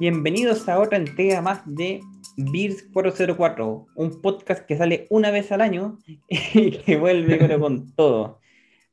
Bienvenidos 0.00 0.68
a 0.68 0.80
otra 0.80 0.96
entrega 0.96 1.42
más 1.42 1.62
de 1.66 2.00
Beers 2.36 2.82
404, 2.92 3.86
un 3.94 4.22
podcast 4.22 4.66
que 4.66 4.76
sale 4.76 5.06
una 5.10 5.30
vez 5.30 5.52
al 5.52 5.60
año 5.60 5.98
y 6.28 6.70
que 6.78 6.96
vuelve 6.96 7.58
con 7.58 7.92
todo. 7.96 8.40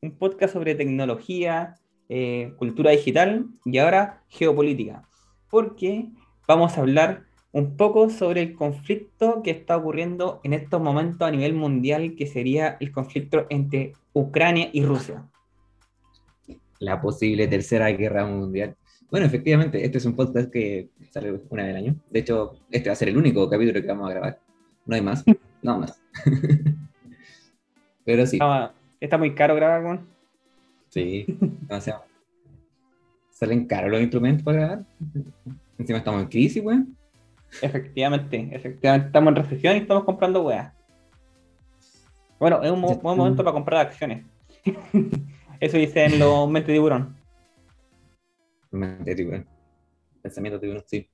Un 0.02 0.18
podcast 0.18 0.54
sobre 0.54 0.76
tecnología, 0.76 1.76
eh, 2.10 2.54
cultura 2.58 2.92
digital 2.92 3.48
y 3.66 3.78
ahora 3.78 4.24
geopolítica. 4.28 5.08
Porque 5.50 6.10
vamos 6.48 6.78
a 6.78 6.82
hablar 6.82 7.24
un 7.54 7.78
poco 7.78 8.10
sobre 8.10 8.42
el 8.42 8.54
conflicto 8.54 9.42
que 9.42 9.52
está 9.52 9.78
ocurriendo 9.78 10.42
en 10.44 10.54
estos 10.54 10.82
momentos 10.82 11.28
a 11.28 11.32
nivel 11.32 11.54
mundial, 11.54 12.16
que 12.16 12.28
sería 12.28 12.78
el 12.80 12.92
conflicto 12.92 13.48
entre 13.50 13.94
Ucrania 14.14 14.70
y 14.74 14.84
Rusia. 14.84 15.28
La 16.80 17.02
posible 17.02 17.48
tercera 17.48 17.88
guerra 17.90 18.26
mundial. 18.26 18.76
Bueno, 19.12 19.26
efectivamente, 19.26 19.84
este 19.84 19.98
es 19.98 20.06
un 20.06 20.16
podcast 20.16 20.52
que 20.52 20.90
sale 21.10 21.42
una 21.50 21.64
vez 21.64 21.72
al 21.72 21.78
año. 21.78 21.96
De 22.12 22.20
hecho, 22.20 22.60
este 22.70 22.90
va 22.90 22.94
a 22.94 22.96
ser 22.96 23.10
el 23.10 23.18
único 23.18 23.50
capítulo 23.50 23.82
que 23.82 23.88
vamos 23.88 24.08
a 24.08 24.14
grabar. 24.14 24.40
No 24.86 24.96
hay 24.96 25.02
más, 25.02 25.24
no 25.64 25.80
más. 25.80 26.00
Pero 28.06 28.26
sí. 28.28 28.40
está 29.00 29.18
muy 29.18 29.34
caro 29.34 29.56
grabar, 29.56 29.84
con. 29.84 30.08
Sí, 30.90 31.26
demasiado. 31.40 32.04
Salen 33.32 33.66
caros 33.66 33.92
los 33.92 34.02
instrumentos 34.02 34.44
para 34.44 34.58
grabar. 34.58 34.86
Encima 35.78 36.00
estamos 36.00 36.22
en 36.22 36.28
crisis, 36.28 36.64
weón. 36.64 36.96
Efectivamente, 37.62 38.50
efectivamente. 38.52 39.08
Estamos 39.08 39.30
en 39.30 39.36
recesión 39.36 39.76
y 39.76 39.80
estamos 39.80 40.04
comprando 40.04 40.44
weas. 40.44 40.72
Bueno, 42.40 42.62
es 42.62 42.72
un 42.72 42.82
buen 42.82 43.18
momento 43.18 43.44
para 43.44 43.54
comprar 43.54 43.88
acciones. 43.88 44.24
Eso 45.60 45.78
dicen 45.78 46.20
los 46.20 46.50
mente 46.50 46.72
tiburón. 46.72 47.19
Mente 48.72 49.16
tiburón. 49.16 49.48
Pensamiento 50.22 50.60
tiburón, 50.60 50.84
sí. 50.86 51.08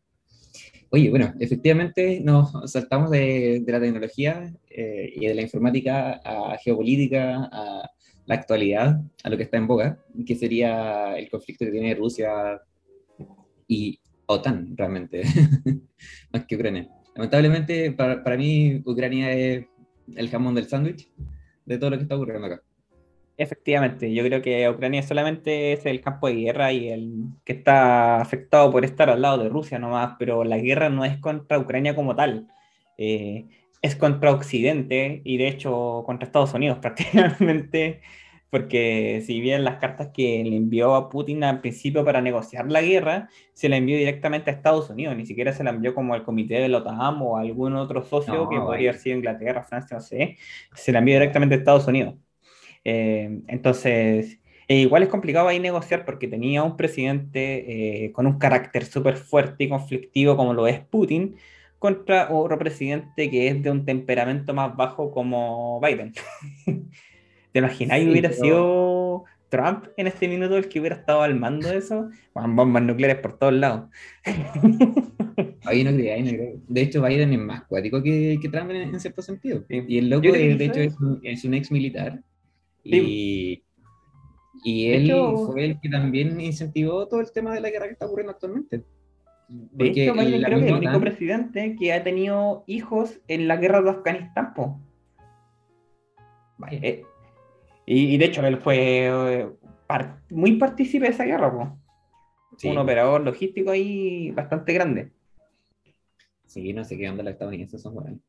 Oye, 0.90 1.10
bueno, 1.10 1.34
efectivamente 1.40 2.22
nos 2.22 2.72
saltamos 2.72 3.12
de, 3.12 3.64
la 3.68 3.80
tecnología 3.80 4.54
eh, 4.70 5.12
y 5.16 5.26
de 5.26 5.36
la 5.36 5.42
informática 5.42 6.22
a 6.24 6.58
geopolítica, 6.58 7.50
a 7.52 7.90
la 8.26 8.36
actualidad, 8.36 9.02
a 9.24 9.30
lo 9.30 9.38
que 9.38 9.44
está 9.44 9.58
en 9.58 9.68
boga, 9.68 10.00
que 10.26 10.36
sería 10.36 11.18
el 11.18 11.30
conflicto 11.30 11.66
que 11.66 11.72
tiene 11.72 11.96
Rusia 11.96 12.62
y 13.68 14.00
OTAN, 14.26 14.76
realmente, 14.78 15.24
más 16.32 16.46
que 16.46 16.56
Ucrania. 16.56 16.90
Lamentablemente, 17.16 17.92
para, 17.92 18.24
para 18.24 18.38
mí, 18.38 18.82
Ucrania 18.86 19.32
es 19.34 19.66
el 20.16 20.30
jamón 20.30 20.56
del 20.56 20.68
sándwich 20.68 21.10
de 21.66 21.78
todo 21.78 21.90
lo 21.92 21.98
que 21.98 22.04
está 22.04 22.16
ocurriendo 22.16 22.48
acá. 22.48 22.62
Efectivamente, 23.38 24.14
yo 24.14 24.24
creo 24.24 24.42
que 24.42 24.70
Ucrania 24.70 25.04
solamente 25.04 25.74
es 25.74 25.86
el 25.86 26.00
campo 26.00 26.28
de 26.28 26.36
guerra 26.36 26.72
y 26.72 26.88
el 26.90 27.26
que 27.44 27.52
está 27.52 28.22
afectado 28.22 28.72
por 28.72 28.86
estar 28.86 29.10
al 29.10 29.22
lado 29.22 29.38
de 29.40 29.50
Rusia 29.50 29.78
nomás, 29.78 30.16
pero 30.18 30.46
la 30.46 30.58
guerra 30.58 30.90
no 30.90 31.04
es 31.04 31.18
contra 31.18 31.60
Ucrania 31.60 31.96
como 31.96 32.16
tal, 32.16 32.48
eh, 32.98 33.46
es 33.82 33.96
contra 33.98 34.32
Occidente 34.32 35.22
y 35.26 35.38
de 35.38 35.50
hecho 35.50 36.04
contra 36.06 36.26
Estados 36.26 36.54
Unidos 36.54 36.80
prácticamente, 36.82 38.02
porque 38.50 39.22
si 39.26 39.42
bien 39.42 39.66
las 39.66 39.78
cartas 39.80 40.10
que 40.14 40.42
le 40.46 40.56
envió 40.56 40.96
a 40.96 41.10
Putin 41.10 41.44
al 41.44 41.60
principio 41.60 42.06
para 42.06 42.22
negociar 42.22 42.72
la 42.72 42.82
guerra, 42.82 43.30
se 43.54 43.68
la 43.68 43.76
envió 43.78 43.98
directamente 43.98 44.50
a 44.50 44.54
Estados 44.54 44.90
Unidos, 44.90 45.16
ni 45.18 45.26
siquiera 45.26 45.52
se 45.52 45.64
la 45.66 45.72
envió 45.72 45.94
como 45.94 46.14
al 46.14 46.24
comité 46.24 46.56
de 46.62 46.70
la 46.70 46.78
OTAN 46.80 47.22
o 47.22 47.38
a 47.38 47.42
algún 47.42 47.76
otro 47.76 48.04
socio 48.04 48.48
que 48.50 48.58
podría 48.60 48.92
haber 48.92 49.02
sido 49.02 49.18
Inglaterra, 49.18 49.64
Francia, 49.64 49.98
no 49.98 50.02
sé, 50.02 50.38
se 50.74 50.92
la 50.94 51.00
envió 51.00 51.16
directamente 51.16 51.56
a 51.56 51.58
Estados 51.58 51.88
Unidos. 51.88 52.16
Eh, 52.86 53.42
entonces, 53.48 54.40
eh, 54.68 54.78
igual 54.78 55.04
es 55.04 55.10
complicado 55.10 55.48
ahí 55.48 55.60
negociar 55.60 56.06
porque 56.06 56.28
tenía 56.28 56.64
un 56.64 56.78
presidente 56.78 58.06
eh, 58.06 58.12
con 58.12 58.28
un 58.28 58.40
carácter 58.40 58.86
súper 58.86 59.18
fuerte 59.18 59.66
y 59.66 59.70
conflictivo 59.70 60.38
como 60.38 60.54
lo 60.54 60.68
es 60.68 60.80
Putin, 60.80 61.36
contra 61.80 62.32
otro 62.32 62.58
presidente 62.58 63.30
que 63.30 63.48
es 63.48 63.62
de 63.62 63.72
un 63.72 63.86
temperamento 63.86 64.54
más 64.54 64.76
bajo 64.76 65.12
como 65.12 65.82
Biden. 65.82 66.14
¿Te 67.52 67.60
imaginas 67.60 68.00
que 68.00 68.10
hubiera 68.10 68.32
sido 68.34 69.24
Trump 69.50 69.86
en 69.98 70.08
este 70.08 70.28
minuto 70.28 70.58
el 70.58 70.68
que 70.68 70.80
hubiera 70.80 70.96
estado 70.98 71.22
al 71.22 71.36
mando 71.36 71.70
de 71.70 71.78
eso? 71.78 72.10
Bombas 72.34 72.84
nucleares 72.84 73.18
por 73.20 73.38
todos 73.38 73.54
lados. 73.54 73.90
ahí 75.64 75.84
no 75.84 75.92
creo, 75.92 76.16
ahí 76.16 76.24
no 76.24 76.30
creo. 76.32 76.56
De 76.68 76.82
hecho, 76.82 77.02
Biden 77.02 77.34
es 77.34 77.40
más 77.40 77.64
cuático 77.64 78.04
que, 78.04 78.38
que 78.42 78.50
Trump 78.50 78.72
en, 78.72 79.00
cierto 79.00 79.22
sentido. 79.22 79.64
Y 79.70 80.00
el 80.00 80.10
loco, 80.10 80.32
de, 80.32 80.66
hecho, 80.66 80.82
es 80.82 81.00
un, 81.00 81.20
es 81.24 81.46
un 81.46 81.54
ex 81.54 81.72
militar 81.72 82.22
y, 82.86 83.64
y 84.64 84.92
él 84.92 85.12
fue 85.48 85.66
el 85.66 85.80
que 85.80 85.90
también 85.90 86.40
incentivó 86.40 87.08
todo 87.08 87.20
el 87.20 87.32
tema 87.32 87.54
de 87.54 87.62
la 87.62 87.70
guerra 87.70 87.88
que 87.88 87.94
está 87.94 88.06
ocurriendo 88.06 88.32
actualmente. 88.32 88.84
De 89.48 89.88
hecho, 89.88 90.14
Biden 90.14 90.42
creo 90.42 90.60
que 90.60 90.66
es 90.66 90.72
el 90.72 90.78
único 90.78 91.00
presidente 91.00 91.76
que 91.78 91.94
ha 91.94 92.04
tenido 92.04 92.64
hijos 92.68 93.20
en 93.28 93.48
la 93.48 93.58
guerra 93.58 93.82
de 93.82 93.90
Afganistán. 93.92 94.54
Eh, 96.72 97.04
y, 97.86 98.18
de 98.18 98.26
hecho, 98.26 98.46
él 98.46 98.58
fue 98.58 99.08
eh, 99.08 99.50
muy 100.32 100.58
partícipe 100.58 101.06
de 101.06 101.12
esa 101.12 101.26
guerra. 101.26 101.76
Un 102.64 102.78
operador 102.78 103.22
logístico 103.22 103.72
ahí 103.72 104.32
bastante 104.32 104.74
grande. 104.74 105.12
Sí, 106.46 106.74
no 106.74 106.84
sé 106.84 106.98
qué 106.98 107.10
onda 107.10 107.24
los 107.24 107.34
estadounidenses 107.34 107.82
son 107.82 107.94
buenos. 107.94 108.20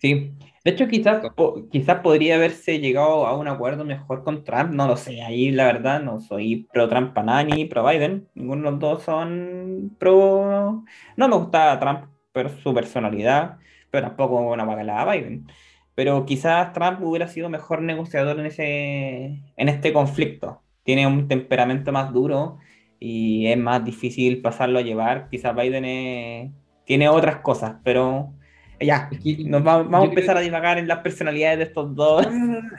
Sí, 0.00 0.32
de 0.64 0.70
hecho 0.70 0.88
quizás, 0.88 1.22
quizás 1.70 2.00
podría 2.00 2.36
haberse 2.36 2.78
llegado 2.80 3.26
a 3.26 3.36
un 3.36 3.48
acuerdo 3.48 3.84
mejor 3.84 4.24
con 4.24 4.44
Trump, 4.44 4.72
no 4.72 4.86
lo 4.86 4.96
sé, 4.96 5.20
ahí 5.22 5.50
la 5.50 5.66
verdad 5.66 6.00
no 6.02 6.20
soy 6.20 6.66
pro 6.72 6.88
Trump 6.88 7.12
para 7.12 7.26
nada 7.26 7.44
ni 7.44 7.66
pro 7.66 7.86
Biden, 7.86 8.26
ninguno 8.34 8.64
de 8.64 8.70
los 8.70 8.80
dos 8.80 9.02
son 9.02 9.94
pro... 9.98 10.84
No 11.16 11.28
me 11.28 11.36
gusta 11.36 11.78
Trump 11.78 12.06
por 12.32 12.48
su 12.62 12.72
personalidad, 12.72 13.58
pero 13.90 14.06
tampoco 14.08 14.38
una 14.40 14.64
bacalada 14.64 15.02
a 15.02 15.12
Biden. 15.14 15.46
Pero 15.94 16.24
quizás 16.24 16.72
Trump 16.72 17.02
hubiera 17.02 17.28
sido 17.28 17.50
mejor 17.50 17.82
negociador 17.82 18.40
en, 18.40 18.46
ese, 18.46 19.42
en 19.56 19.68
este 19.68 19.92
conflicto. 19.92 20.62
Tiene 20.82 21.06
un 21.06 21.28
temperamento 21.28 21.92
más 21.92 22.12
duro 22.12 22.58
y 22.98 23.46
es 23.48 23.58
más 23.58 23.84
difícil 23.84 24.40
pasarlo 24.40 24.78
a 24.78 24.82
llevar. 24.82 25.28
Quizás 25.28 25.54
Biden 25.54 26.54
tiene 26.84 27.08
otras 27.08 27.36
cosas, 27.40 27.76
pero 27.84 28.34
ya, 28.80 29.10
nos 29.44 29.62
vamos, 29.62 29.92
a 29.92 30.04
empezar 30.04 30.36
a 30.36 30.40
divagar 30.40 30.78
en 30.78 30.88
las 30.88 30.98
personalidades 30.98 31.58
de 31.58 31.64
estos 31.64 31.94
dos. 31.94 32.26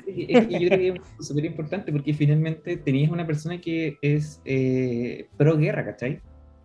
es 0.07 0.47
que 0.47 0.59
yo 0.59 0.67
creo 0.67 0.79
que 0.79 0.87
es 0.87 1.01
súper 1.27 1.45
importante 1.45 1.91
porque 1.91 2.13
finalmente 2.13 2.77
tenías 2.77 3.11
una 3.11 3.25
persona 3.25 3.61
que 3.61 3.97
es 4.01 4.41
eh, 4.45 5.27
pro 5.37 5.57
guerra, 5.57 5.85
¿cachai? 5.85 6.21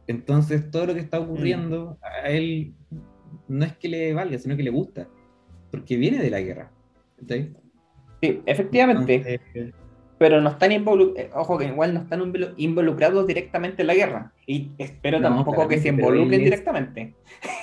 Entonces 0.07 0.71
todo 0.71 0.87
lo 0.87 0.95
que 0.95 1.01
está 1.01 1.21
ocurriendo 1.21 1.99
a 2.03 2.31
él 2.31 2.75
no 3.49 3.65
es 3.65 3.77
que 3.77 3.89
le 3.89 4.15
valga, 4.15 4.39
sino 4.39 4.57
que 4.57 4.63
le 4.63 4.71
gusta, 4.71 5.09
porque 5.71 5.97
viene 5.97 6.19
de 6.19 6.31
la 6.31 6.41
guerra. 6.41 6.71
¿cachai? 7.19 7.53
Sí, 8.23 8.41
efectivamente 8.47 9.41
pero 10.19 10.41
no 10.41 10.51
están 10.51 10.73
involucrados, 10.73 11.29
eh, 11.29 11.31
ojo 11.35 11.59
que 11.59 11.67
igual 11.67 11.95
no 11.95 12.01
están 12.01 12.33
involucrados 12.57 13.27
directamente 13.27 13.83
en 13.83 13.89
la 13.89 13.95
guerra. 13.95 14.33
Y 14.47 14.71
espero 14.79 15.21
tampoco 15.21 15.69
que 15.69 15.79
se 15.79 15.89
involucren 15.89 16.43
directamente. 16.43 17.15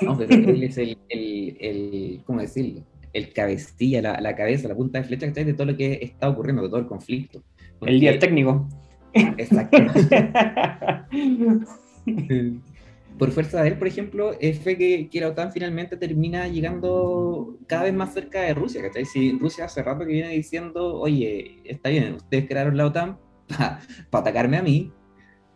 No, 0.01 0.17
pero 0.17 0.33
él 0.33 0.63
es 0.63 0.77
el, 0.77 0.97
el, 1.09 1.57
el 1.59 2.21
¿cómo 2.25 2.41
decirlo? 2.41 2.81
El 3.11 3.31
cabecilla, 3.33 4.01
la, 4.01 4.21
la, 4.21 4.35
cabeza, 4.35 4.67
la 4.67 4.75
punta 4.75 4.99
de 4.99 5.05
flecha 5.05 5.27
de 5.27 5.53
todo 5.53 5.67
lo 5.67 5.77
que 5.77 5.99
está 6.01 6.29
ocurriendo, 6.29 6.63
de 6.63 6.69
todo 6.69 6.79
el 6.79 6.87
conflicto. 6.87 7.41
el 7.81 7.99
día 7.99 8.17
técnico. 8.19 8.67
Exacto. 9.13 9.77
por 13.17 13.31
fuerza 13.31 13.61
de 13.61 13.69
él, 13.69 13.77
por 13.77 13.87
ejemplo, 13.87 14.31
fue 14.63 14.77
que, 14.77 15.09
que, 15.09 15.21
la 15.21 15.29
OTAN 15.29 15.51
finalmente 15.51 15.97
termina 15.97 16.47
llegando 16.47 17.57
cada 17.67 17.83
vez 17.83 17.93
más 17.93 18.13
cerca 18.13 18.41
de 18.41 18.53
Rusia, 18.53 18.81
¿cachai? 18.81 19.05
Si 19.05 19.37
Rusia 19.37 19.65
hace 19.65 19.83
rato 19.83 20.05
que 20.05 20.13
viene 20.13 20.29
diciendo, 20.29 20.99
oye, 20.99 21.61
está 21.63 21.89
bien, 21.89 22.15
ustedes 22.15 22.47
crearon 22.47 22.75
la 22.77 22.87
OTAN 22.87 23.17
para 23.47 23.79
atacarme 24.11 24.57
a 24.57 24.63
mí, 24.63 24.91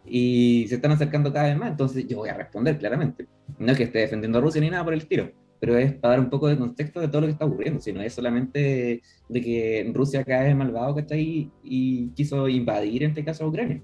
y 0.09 0.65
se 0.67 0.75
están 0.75 0.91
acercando 0.91 1.33
cada 1.33 1.47
vez 1.47 1.57
más, 1.57 1.71
entonces 1.71 2.07
yo 2.07 2.17
voy 2.17 2.29
a 2.29 2.33
responder 2.33 2.77
claramente. 2.77 3.27
No 3.59 3.71
es 3.71 3.77
que 3.77 3.83
esté 3.83 3.99
defendiendo 3.99 4.37
a 4.37 4.41
Rusia 4.41 4.61
ni 4.61 4.69
nada 4.69 4.83
por 4.83 4.93
el 4.93 5.07
tiro, 5.07 5.31
pero 5.59 5.77
es 5.77 5.93
para 5.93 6.15
dar 6.15 6.19
un 6.21 6.29
poco 6.29 6.47
de 6.47 6.57
contexto 6.57 6.99
de 6.99 7.07
todo 7.07 7.21
lo 7.21 7.27
que 7.27 7.33
está 7.33 7.45
ocurriendo, 7.45 7.79
si 7.79 7.91
no 7.91 8.01
es 8.01 8.13
solamente 8.13 9.01
de 9.27 9.41
que 9.41 9.91
Rusia 9.93 10.23
cae 10.23 10.55
malvado, 10.55 10.95
¿cachai? 10.95 11.51
Y 11.63 12.09
quiso 12.11 12.47
invadir, 12.47 13.03
en 13.03 13.09
este 13.09 13.25
caso, 13.25 13.43
a 13.43 13.47
Ucrania. 13.47 13.81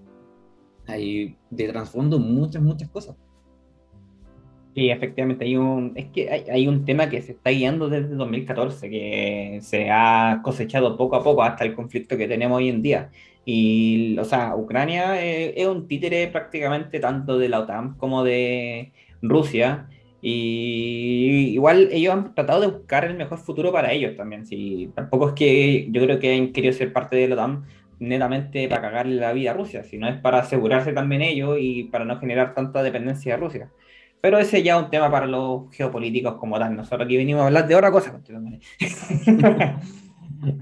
Hay 0.88 1.38
de 1.50 1.68
trasfondo 1.68 2.20
muchas, 2.20 2.62
muchas 2.62 2.90
cosas. 2.90 3.16
Sí, 4.74 4.90
efectivamente, 4.90 5.46
hay 5.46 5.56
un, 5.56 5.94
es 5.96 6.06
que 6.08 6.30
hay, 6.52 6.68
un 6.68 6.84
tema 6.84 7.08
que 7.08 7.22
se 7.22 7.34
está 7.34 7.52
guiando 7.52 7.90
desde 7.90 8.16
2014, 8.16 8.90
que 8.90 9.60
se 9.62 9.92
ha 9.92 10.42
cosechado 10.44 10.98
poco 10.98 11.16
a 11.16 11.24
poco 11.24 11.44
hasta 11.44 11.64
el 11.64 11.76
conflicto 11.76 12.18
que 12.18 12.28
tenemos 12.28 12.58
hoy 12.58 12.70
en 12.70 12.82
día. 12.82 13.12
Y, 13.46 14.18
o 14.18 14.24
sea, 14.26 14.56
Ucrania 14.56 15.24
eh, 15.24 15.54
es, 15.58 15.68
un 15.68 15.88
títere 15.88 16.28
prácticamente 16.28 17.00
tanto 17.00 17.38
de 17.38 17.50
la 17.50 17.60
OTAN 17.60 17.96
como 17.98 18.24
de 18.24 18.94
Rusia. 19.22 19.88
Y 20.22 21.52
igual 21.54 21.90
ellos 21.92 22.14
han 22.14 22.34
tratado 22.34 22.62
de 22.62 22.68
buscar 22.68 23.06
el 23.06 23.16
mejor 23.16 23.38
futuro 23.40 23.72
para 23.72 23.92
ellos 23.92 24.16
también. 24.18 24.46
Sí, 24.48 24.90
tampoco 24.96 25.30
es 25.30 25.34
que 25.36 25.88
yo 25.92 26.02
creo 26.02 26.20
que 26.20 26.36
han 26.36 26.52
querido 26.54 26.74
ser 26.74 26.94
parte 26.94 27.16
de 27.18 27.28
la 27.28 27.36
OTAN 27.36 27.66
netamente 28.00 28.68
para 28.68 28.82
cagarle 28.82 29.16
la 29.16 29.34
vida 29.34 29.52
a 29.52 29.54
Rusia, 29.54 29.84
sino 29.84 30.08
es 30.08 30.20
para 30.20 30.40
asegurarse 30.40 30.94
también 30.94 31.22
ellos 31.22 31.58
y 31.60 31.86
para 31.86 32.06
no 32.06 32.20
generar 32.20 32.54
tanta 32.56 32.82
dependencia 32.84 33.36
de 33.36 33.42
Rusia. 33.42 33.72
Pero 34.24 34.40
ese 34.40 34.64
ya 34.64 34.78
es 34.78 34.84
un 34.86 34.90
tema 34.90 35.12
para 35.12 35.28
los 35.28 35.70
geopolíticos 35.76 36.36
como 36.36 36.58
tal. 36.58 36.78
Nosotros 36.78 37.04
aquí 37.04 37.18
venimos 37.18 37.44
a 37.44 37.48
hablar 37.48 37.68
de 37.68 37.76
otra 37.76 37.92
cosa. 37.92 38.22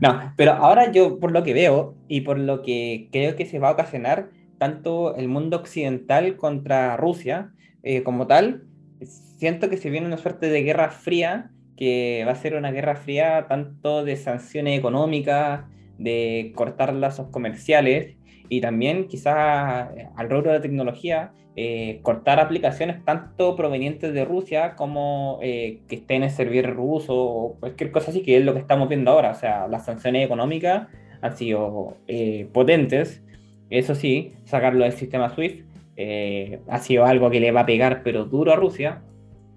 no, 0.01 0.33
pero 0.35 0.53
ahora 0.53 0.91
yo, 0.91 1.19
por 1.19 1.31
lo 1.31 1.43
que 1.43 1.53
veo 1.53 1.93
y 2.07 2.21
por 2.21 2.39
lo 2.39 2.63
que 2.63 3.07
creo 3.11 3.35
que 3.35 3.45
se 3.45 3.59
va 3.59 3.69
a 3.69 3.73
ocasionar, 3.73 4.31
tanto 4.57 5.15
el 5.15 5.27
mundo 5.27 5.57
occidental 5.57 6.37
contra 6.37 6.97
Rusia 6.97 7.51
eh, 7.83 8.01
como 8.01 8.25
tal, 8.25 8.63
siento 9.03 9.69
que 9.69 9.77
se 9.77 9.91
viene 9.91 10.07
una 10.07 10.17
suerte 10.17 10.49
de 10.49 10.63
guerra 10.63 10.89
fría, 10.89 11.51
que 11.77 12.23
va 12.25 12.31
a 12.31 12.35
ser 12.35 12.55
una 12.55 12.71
guerra 12.71 12.95
fría 12.95 13.45
tanto 13.47 14.03
de 14.03 14.15
sanciones 14.15 14.79
económicas, 14.79 15.65
de 15.99 16.51
cortar 16.55 16.95
lazos 16.95 17.27
comerciales 17.27 18.15
y 18.51 18.59
también 18.59 19.07
quizás 19.07 19.87
al 20.13 20.29
rubro 20.29 20.51
de 20.51 20.59
tecnología, 20.59 21.31
eh, 21.55 22.01
cortar 22.01 22.41
aplicaciones 22.41 23.01
tanto 23.05 23.55
provenientes 23.55 24.13
de 24.13 24.25
Rusia 24.25 24.75
como 24.75 25.39
eh, 25.41 25.79
que 25.87 25.95
estén 25.95 26.23
en 26.23 26.31
servidor 26.31 26.75
ruso 26.75 27.15
o 27.15 27.55
cualquier 27.61 27.91
cosa 27.91 28.11
así, 28.11 28.23
que 28.23 28.35
es 28.35 28.43
lo 28.43 28.53
que 28.53 28.59
estamos 28.59 28.89
viendo 28.89 29.09
ahora. 29.09 29.31
O 29.31 29.35
sea, 29.35 29.69
las 29.69 29.85
sanciones 29.85 30.25
económicas 30.25 30.89
han 31.21 31.37
sido 31.37 31.95
eh, 32.09 32.49
potentes. 32.51 33.23
Eso 33.69 33.95
sí, 33.95 34.33
sacarlo 34.43 34.83
del 34.83 34.93
sistema 34.93 35.29
SWIFT 35.29 35.65
ha 36.67 36.77
sido 36.79 37.05
algo 37.05 37.29
que 37.29 37.39
le 37.39 37.53
va 37.53 37.61
a 37.61 37.65
pegar, 37.65 38.03
pero 38.03 38.25
duro 38.25 38.51
a 38.51 38.57
Rusia, 38.57 39.01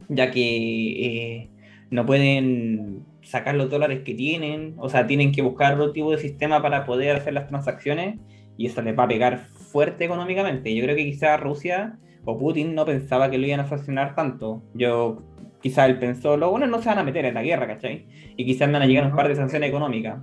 ya 0.09 0.31
que 0.31 1.49
no 1.91 2.07
pueden 2.07 3.03
sacar 3.23 3.57
los 3.57 3.71
dólares 3.71 4.03
que 4.05 4.15
tienen, 4.15 4.75
o 4.79 4.89
sea, 4.89 5.09
tienen 5.09 5.33
que 5.33 5.43
buscar 5.43 5.75
otro 5.75 5.91
tipo 5.91 6.13
de 6.13 6.19
sistema 6.19 6.63
para 6.63 6.85
poder 6.85 7.17
hacer 7.17 7.33
las 7.33 7.49
transacciones 7.49 8.21
y 8.57 8.67
eso 8.67 8.83
les 8.83 8.99
va 8.99 9.05
a 9.05 9.09
pegar 9.09 9.47
fuerte 9.47 10.05
económicamente. 10.05 10.75
Yo 10.75 10.85
creo 10.85 10.97
que 10.97 11.05
quizás 11.05 11.41
Rusia 11.41 11.99
o 12.25 12.39
Putin 12.39 12.75
no 12.75 12.85
pensaba 12.85 13.31
que 13.31 13.39
lo 13.39 13.47
iban 13.47 13.61
a 13.61 13.69
sancionar 13.69 14.15
tanto. 14.15 14.63
Yo 14.75 15.23
quizás 15.61 15.89
él 15.89 15.99
pensó, 15.99 16.37
lo 16.37 16.51
bueno 16.51 16.67
no 16.67 16.81
se 16.81 16.89
van 16.89 16.99
a 16.99 17.05
meter 17.05 17.25
en 17.25 17.35
la 17.35 17.43
guerra, 17.43 17.67
¿cachai? 17.67 18.07
Y 18.37 18.45
quizás 18.45 18.71
van 18.71 18.83
a 18.83 18.87
llegar 18.87 19.07
un 19.07 19.17
par 19.17 19.29
de 19.29 19.37
sanciones 19.37 19.69
económicas. 19.69 20.23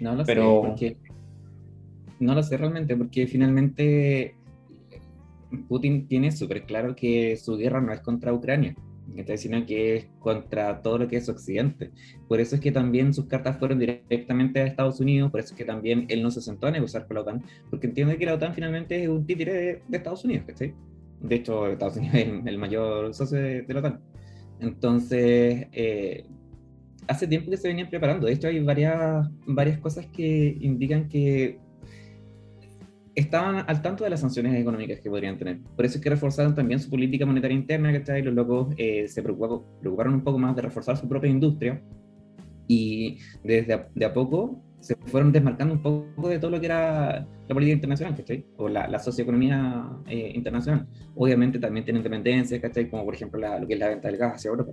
No 0.00 0.14
lo 0.14 0.24
sé, 0.24 0.36
porque... 0.36 0.96
No 2.18 2.34
lo 2.34 2.42
sé 2.42 2.56
realmente, 2.56 2.96
porque 2.96 3.26
finalmente 3.26 4.34
Putin 5.68 6.08
tiene 6.08 6.32
súper 6.32 6.64
claro 6.64 6.96
que 6.96 7.36
su 7.36 7.56
guerra 7.58 7.80
no 7.80 7.92
es 7.92 8.00
contra 8.00 8.32
Ucrania 8.32 8.74
sino 9.36 9.64
que 9.66 9.96
es 9.96 10.06
contra 10.18 10.82
todo 10.82 10.98
lo 10.98 11.08
que 11.08 11.16
es 11.16 11.28
Occidente. 11.28 11.90
Por 12.28 12.40
eso 12.40 12.56
es 12.56 12.60
que 12.60 12.72
también 12.72 13.14
sus 13.14 13.26
cartas 13.26 13.58
fueron 13.58 13.78
directamente 13.78 14.60
a 14.60 14.66
Estados 14.66 15.00
Unidos, 15.00 15.30
por 15.30 15.40
eso 15.40 15.54
es 15.54 15.58
que 15.58 15.64
también 15.64 16.06
él 16.08 16.22
no 16.22 16.30
se 16.30 16.40
sentó 16.40 16.66
a 16.66 16.70
negociar 16.70 17.06
con 17.06 17.16
la 17.16 17.20
OTAN, 17.22 17.42
porque 17.70 17.86
entiende 17.86 18.18
que 18.18 18.26
la 18.26 18.34
OTAN 18.34 18.54
finalmente 18.54 19.02
es 19.02 19.08
un 19.08 19.26
títere 19.26 19.52
de, 19.52 19.82
Estados 19.96 20.24
Unidos, 20.24 20.44
¿sí? 20.54 20.72
De 21.20 21.34
hecho, 21.36 21.66
Estados 21.68 21.96
Unidos 21.96 22.16
es 22.16 22.46
el 22.46 22.58
mayor 22.58 23.14
socio 23.14 23.38
de, 23.38 23.64
la 23.68 23.80
OTAN. 23.80 24.00
Entonces, 24.60 25.66
eh, 25.72 26.24
hace 27.08 27.26
tiempo 27.26 27.50
que 27.50 27.56
se 27.56 27.68
venían 27.68 27.88
preparando. 27.88 28.26
De 28.26 28.32
hecho, 28.32 28.48
hay 28.48 28.60
varias, 28.60 29.28
varias 29.46 29.78
cosas 29.78 30.06
que 30.06 30.56
indican 30.60 31.08
que 31.08 31.58
estaban 33.16 33.64
al 33.66 33.80
tanto 33.80 34.04
de 34.04 34.10
las 34.10 34.20
sanciones 34.20 34.54
económicas 34.54 35.00
que 35.00 35.08
podrían 35.08 35.38
tener. 35.38 35.58
Por 35.74 35.86
eso 35.86 35.96
es 35.96 36.04
que 36.04 36.10
reforzaron 36.10 36.54
también 36.54 36.78
su 36.78 36.90
política 36.90 37.24
monetaria 37.24 37.56
interna, 37.56 37.90
¿cachai? 37.90 38.22
Los 38.22 38.34
locos 38.34 38.74
eh, 38.76 39.08
se 39.08 39.22
preocuparon, 39.22 40.14
un 40.14 40.22
poco 40.22 40.38
más 40.38 40.54
de 40.54 40.62
reforzar 40.62 40.96
su 40.98 41.08
propia 41.08 41.30
industria 41.30 41.82
y 42.68 43.18
desde 43.42 43.72
a, 43.72 43.88
de 43.94 44.04
a 44.04 44.12
poco 44.12 44.62
se 44.80 44.94
fueron 45.06 45.32
desmarcando 45.32 45.74
un 45.74 45.82
poco 45.82 46.28
de 46.28 46.38
todo 46.38 46.50
lo 46.50 46.60
que 46.60 46.66
era 46.66 47.26
la 47.48 47.54
política 47.54 47.74
internacional, 47.74 48.14
¿cachai? 48.14 48.44
O 48.58 48.68
la, 48.68 48.86
la 48.86 48.98
socioeconomía 48.98 49.88
eh, 50.06 50.32
internacional. 50.34 50.86
Obviamente 51.14 51.58
también 51.58 51.86
tienen 51.86 52.02
dependencias, 52.02 52.60
¿cachai? 52.60 52.90
Como 52.90 53.02
por 53.04 53.14
ejemplo 53.14 53.40
lo 53.40 53.66
que 53.66 53.74
es 53.74 53.80
la 53.80 53.88
venta 53.88 54.08
del 54.08 54.18
gas 54.18 54.34
hacia 54.34 54.50
Europa 54.50 54.72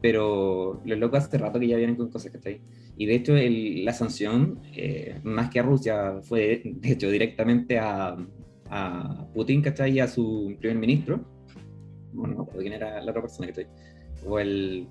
pero 0.00 0.80
los 0.84 0.98
locos 0.98 1.24
hace 1.24 1.38
rato 1.38 1.60
que 1.60 1.68
ya 1.68 1.76
vienen 1.76 1.96
con 1.96 2.10
cosas, 2.10 2.32
que 2.32 2.48
ahí. 2.48 2.60
Y 2.96 3.06
de 3.06 3.14
hecho, 3.14 3.34
la 3.34 3.92
sanción, 3.92 4.60
eh, 4.74 5.20
más 5.22 5.50
que 5.50 5.60
a 5.60 5.62
Rusia, 5.62 6.20
fue 6.22 6.62
de 6.64 6.92
hecho 6.92 7.10
directamente 7.10 7.78
a, 7.78 8.16
a 8.70 9.26
Putin, 9.34 9.62
¿cachai? 9.62 9.92
Y 9.92 10.00
a 10.00 10.06
su 10.06 10.56
primer 10.58 10.78
ministro. 10.78 11.24
Bueno, 12.12 12.34
no 12.34 12.46
quién 12.46 12.72
era 12.72 13.00
la 13.02 13.10
otra 13.10 13.22
persona, 13.22 13.46
que 13.48 13.52
¿cachai? 13.52 13.72
O 14.26 14.38
el, 14.38 14.86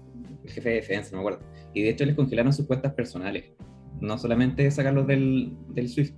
jefe 0.45 0.69
de 0.69 0.75
defensa, 0.75 1.11
no 1.11 1.17
me 1.17 1.29
acuerdo. 1.29 1.45
Y 1.73 1.83
de 1.83 1.89
hecho, 1.89 2.05
les 2.05 2.15
congelaron 2.15 2.53
sus 2.53 2.65
cuentas 2.65 2.93
personales. 2.93 3.45
No 3.99 4.17
solamente 4.17 4.69
sacarlos 4.71 5.07
del, 5.07 5.53
del 5.69 5.89
SWIFT. 5.89 6.15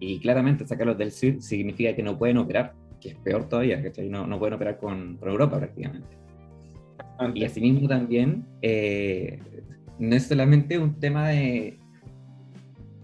Y 0.00 0.20
claramente, 0.20 0.66
sacarlos 0.66 0.98
del 0.98 1.10
SWIFT 1.10 1.40
significa 1.40 1.94
que 1.96 2.02
no 2.02 2.18
pueden 2.18 2.36
operar, 2.36 2.74
que 3.00 3.10
es 3.10 3.16
peor 3.16 3.48
todavía, 3.48 3.82
¿cachai? 3.82 4.08
No, 4.08 4.26
no 4.26 4.38
pueden 4.38 4.54
operar 4.54 4.78
con, 4.78 5.16
con 5.16 5.28
Europa 5.28 5.58
prácticamente. 5.58 6.27
Y 7.34 7.44
asimismo 7.44 7.88
también, 7.88 8.44
eh, 8.62 9.40
no 9.98 10.14
es 10.14 10.24
solamente 10.24 10.78
un 10.78 10.98
tema 11.00 11.28
de, 11.28 11.78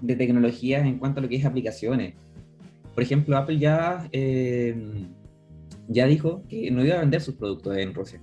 de 0.01 0.17
tecnologías 0.17 0.85
en 0.85 0.99
cuanto 0.99 1.21
a 1.21 1.23
lo 1.23 1.29
que 1.29 1.37
es 1.37 1.45
aplicaciones. 1.45 2.15
Por 2.95 3.03
ejemplo, 3.03 3.37
Apple 3.37 3.59
ya, 3.59 4.09
eh, 4.13 4.77
ya 5.89 6.07
dijo 6.07 6.45
que 6.49 6.71
no 6.71 6.85
iba 6.85 6.97
a 6.97 7.01
vender 7.01 7.21
sus 7.21 7.35
productos 7.35 7.77
en 7.77 7.93
Rusia. 7.93 8.21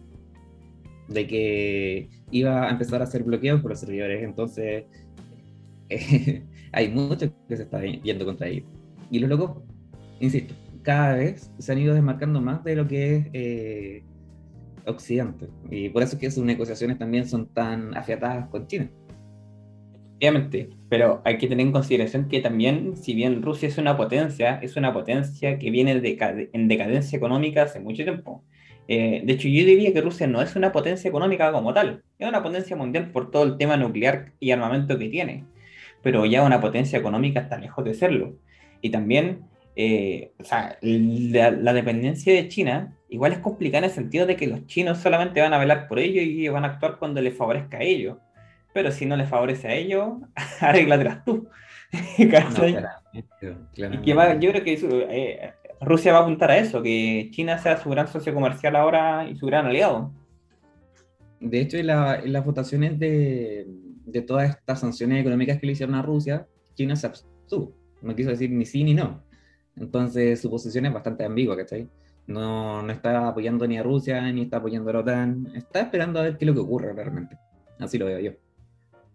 De 1.10 1.28
que 1.28 2.10
iba 2.32 2.68
a 2.68 2.72
empezar 2.72 3.02
a 3.02 3.04
hacer 3.04 3.24
bloqueos 3.24 3.62
por 3.62 3.72
los 3.72 3.80
servidores. 3.80 4.24
Entonces, 4.24 4.86
hay 6.72 6.90
mucho 6.90 7.34
que 7.50 7.58
se 7.58 7.64
está 7.64 7.84
yendo 7.84 8.26
contra 8.26 8.48
ellos. 8.48 8.66
Y 9.10 9.20
los 9.20 9.30
locos, 9.30 9.62
insisto, 10.22 10.54
cada 10.84 11.16
vez 11.16 11.52
se 11.60 11.72
han 11.72 11.80
ido 11.80 11.94
desmarcando 11.94 12.40
más 12.40 12.64
de 12.64 12.76
lo 12.76 12.88
que 12.88 13.16
es 13.16 13.28
eh, 13.34 14.04
Occidente. 14.86 15.48
Y 15.70 15.90
por 15.90 16.04
eso 16.04 16.16
es 16.16 16.22
que 16.22 16.32
sus 16.32 16.44
negociaciones 16.44 16.98
también 16.98 17.28
son 17.28 17.48
tan 17.48 17.96
afiatadas 17.96 18.48
con 18.50 18.68
China. 18.68 18.90
Obviamente, 20.18 20.70
pero 20.88 21.22
hay 21.26 21.40
que 21.40 21.48
tener 21.48 21.66
en 21.66 21.72
consideración 21.72 22.28
que 22.28 22.42
también, 22.42 22.96
si 22.96 23.16
bien 23.16 23.42
Rusia 23.42 23.68
es 23.68 23.80
una 23.80 23.98
potencia, 23.98 24.60
es 24.62 24.76
una 24.76 24.94
potencia 24.94 25.58
que 25.58 25.72
viene 25.72 25.94
en 26.54 26.68
decadencia 26.68 27.18
económica 27.18 27.64
hace 27.64 27.80
mucho 27.80 28.04
tiempo. 28.04 28.44
Eh, 28.88 29.22
de 29.26 29.34
hecho, 29.34 29.48
yo 29.48 29.66
diría 29.66 29.94
que 29.94 30.02
Rusia 30.02 30.28
no 30.28 30.42
es 30.42 30.56
una 30.56 30.72
potencia 30.72 31.08
económica 31.08 31.52
como 31.52 31.74
tal, 31.74 32.04
es 32.20 32.28
una 32.28 32.44
potencia 32.44 32.76
mundial 32.76 33.10
por 33.12 33.32
todo 33.32 33.44
el 33.44 33.58
tema 33.58 33.78
nuclear 33.78 34.34
y 34.40 34.52
armamento 34.52 35.00
que 35.00 35.10
tiene, 35.10 35.46
pero 36.04 36.26
ya 36.26 36.44
una 36.44 36.62
potencia 36.62 37.00
económica 37.00 37.40
está 37.40 37.58
lejos 37.58 37.84
de 37.84 37.94
serlo. 37.94 38.36
Y 38.82 38.90
también, 38.90 39.42
eh, 39.76 40.34
o 40.40 40.44
sea, 40.44 40.78
la 40.82 41.74
dependencia 41.74 42.34
de 42.34 42.48
China 42.48 42.98
igual 43.12 43.34
es 43.34 43.40
complicado 43.40 43.84
en 43.84 43.90
el 43.90 43.96
sentido 43.96 44.26
de 44.26 44.38
que 44.38 44.48
los 44.48 44.66
chinos 44.68 44.98
solamente 44.98 45.42
van 45.42 45.54
a 45.54 45.60
velar 45.60 45.88
por 45.88 46.00
ellos 46.00 46.24
y 46.24 46.48
van 46.48 46.64
a 46.64 46.70
actuar 46.70 46.98
cuando 46.98 47.22
les 47.22 47.36
favorezca 47.36 47.78
a 47.78 47.84
ellos. 47.84 48.18
Pero 48.74 48.90
si 48.92 49.06
no 49.06 49.18
les 49.18 49.28
favorece 49.28 49.68
a 49.68 49.76
ellos, 49.76 50.14
arréglatelas 50.62 51.24
tú. 51.26 51.48
y 52.18 52.30
que 52.30 54.14
va, 54.14 54.40
yo 54.40 54.52
creo 54.52 54.64
que 54.64 54.80
eh, 55.10 55.54
Rusia 55.82 56.14
va 56.14 56.20
a 56.20 56.22
apuntar 56.22 56.52
a 56.52 56.58
eso, 56.58 56.82
que 56.82 57.28
China 57.32 57.58
sea 57.58 57.76
su 57.76 57.90
gran 57.90 58.08
socio 58.08 58.34
comercial 58.34 58.78
ahora 58.78 59.28
y 59.30 59.36
su 59.36 59.46
gran 59.46 59.66
aliado. 59.66 60.14
De 61.42 61.60
hecho, 61.60 61.76
en, 61.78 61.88
las 61.88 62.46
votaciones 62.46 62.98
de, 62.98 63.68
de, 64.06 64.22
todas 64.22 64.52
estas 64.52 64.80
sanciones 64.80 65.20
económicas 65.20 65.60
que 65.60 65.66
le 65.66 65.74
hicieron 65.74 65.96
a 65.96 66.02
Rusia, 66.02 66.48
China 66.76 66.96
se 66.96 67.08
abstuvo. 67.08 67.74
No 68.02 68.16
quiso 68.16 68.30
decir 68.30 68.52
ni 68.52 68.66
sí 68.66 68.86
ni 68.86 68.94
no. 68.94 69.22
Entonces 69.76 70.40
su 70.40 70.50
posición 70.50 70.86
es 70.86 70.94
bastante 70.94 71.26
ambigua, 71.26 71.58
¿cachai? 71.58 71.90
No, 72.28 72.82
no 72.82 72.92
está 72.92 73.28
apoyando 73.28 73.68
ni 73.68 73.78
a 73.78 73.84
Rusia, 73.84 74.22
ni 74.32 74.44
está 74.44 74.58
apoyando 74.58 74.90
a 74.90 74.94
la 74.94 75.00
OTAN. 75.00 75.52
Está 75.56 75.82
esperando 75.82 76.20
a 76.20 76.24
ver 76.24 76.38
qué 76.38 76.46
es 76.46 76.48
lo 76.48 76.54
que 76.54 76.62
ocurre 76.62 76.94
realmente. 76.94 77.38
Así 77.80 77.98
lo 77.98 78.06
veo 78.06 78.20
yo. 78.20 78.32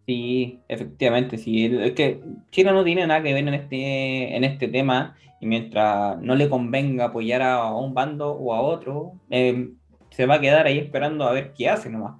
Sí, 0.06 0.60
efectivamente, 0.68 1.38
sí. 1.38 1.66
Es 1.66 1.92
que 1.92 2.20
China 2.50 2.72
no 2.72 2.84
tiene 2.84 3.06
nada 3.06 3.22
que 3.22 3.34
ver 3.34 3.46
en 3.46 3.54
este, 3.54 4.36
en 4.36 4.44
este 4.44 4.68
tema 4.68 5.16
y 5.40 5.46
mientras 5.46 6.20
no 6.20 6.34
le 6.34 6.48
convenga 6.48 7.06
apoyar 7.06 7.42
a 7.42 7.75
un 7.75 7.92
bando 7.94 8.30
o 8.32 8.54
a 8.54 8.60
otro, 8.60 9.14
eh, 9.30 9.70
se 10.10 10.26
va 10.26 10.36
a 10.36 10.40
quedar 10.40 10.66
ahí 10.66 10.78
esperando 10.78 11.25
a 11.25 11.32
ver 11.32 11.52
qué 11.52 11.68
hace 11.68 11.90
nomás. 11.90 12.14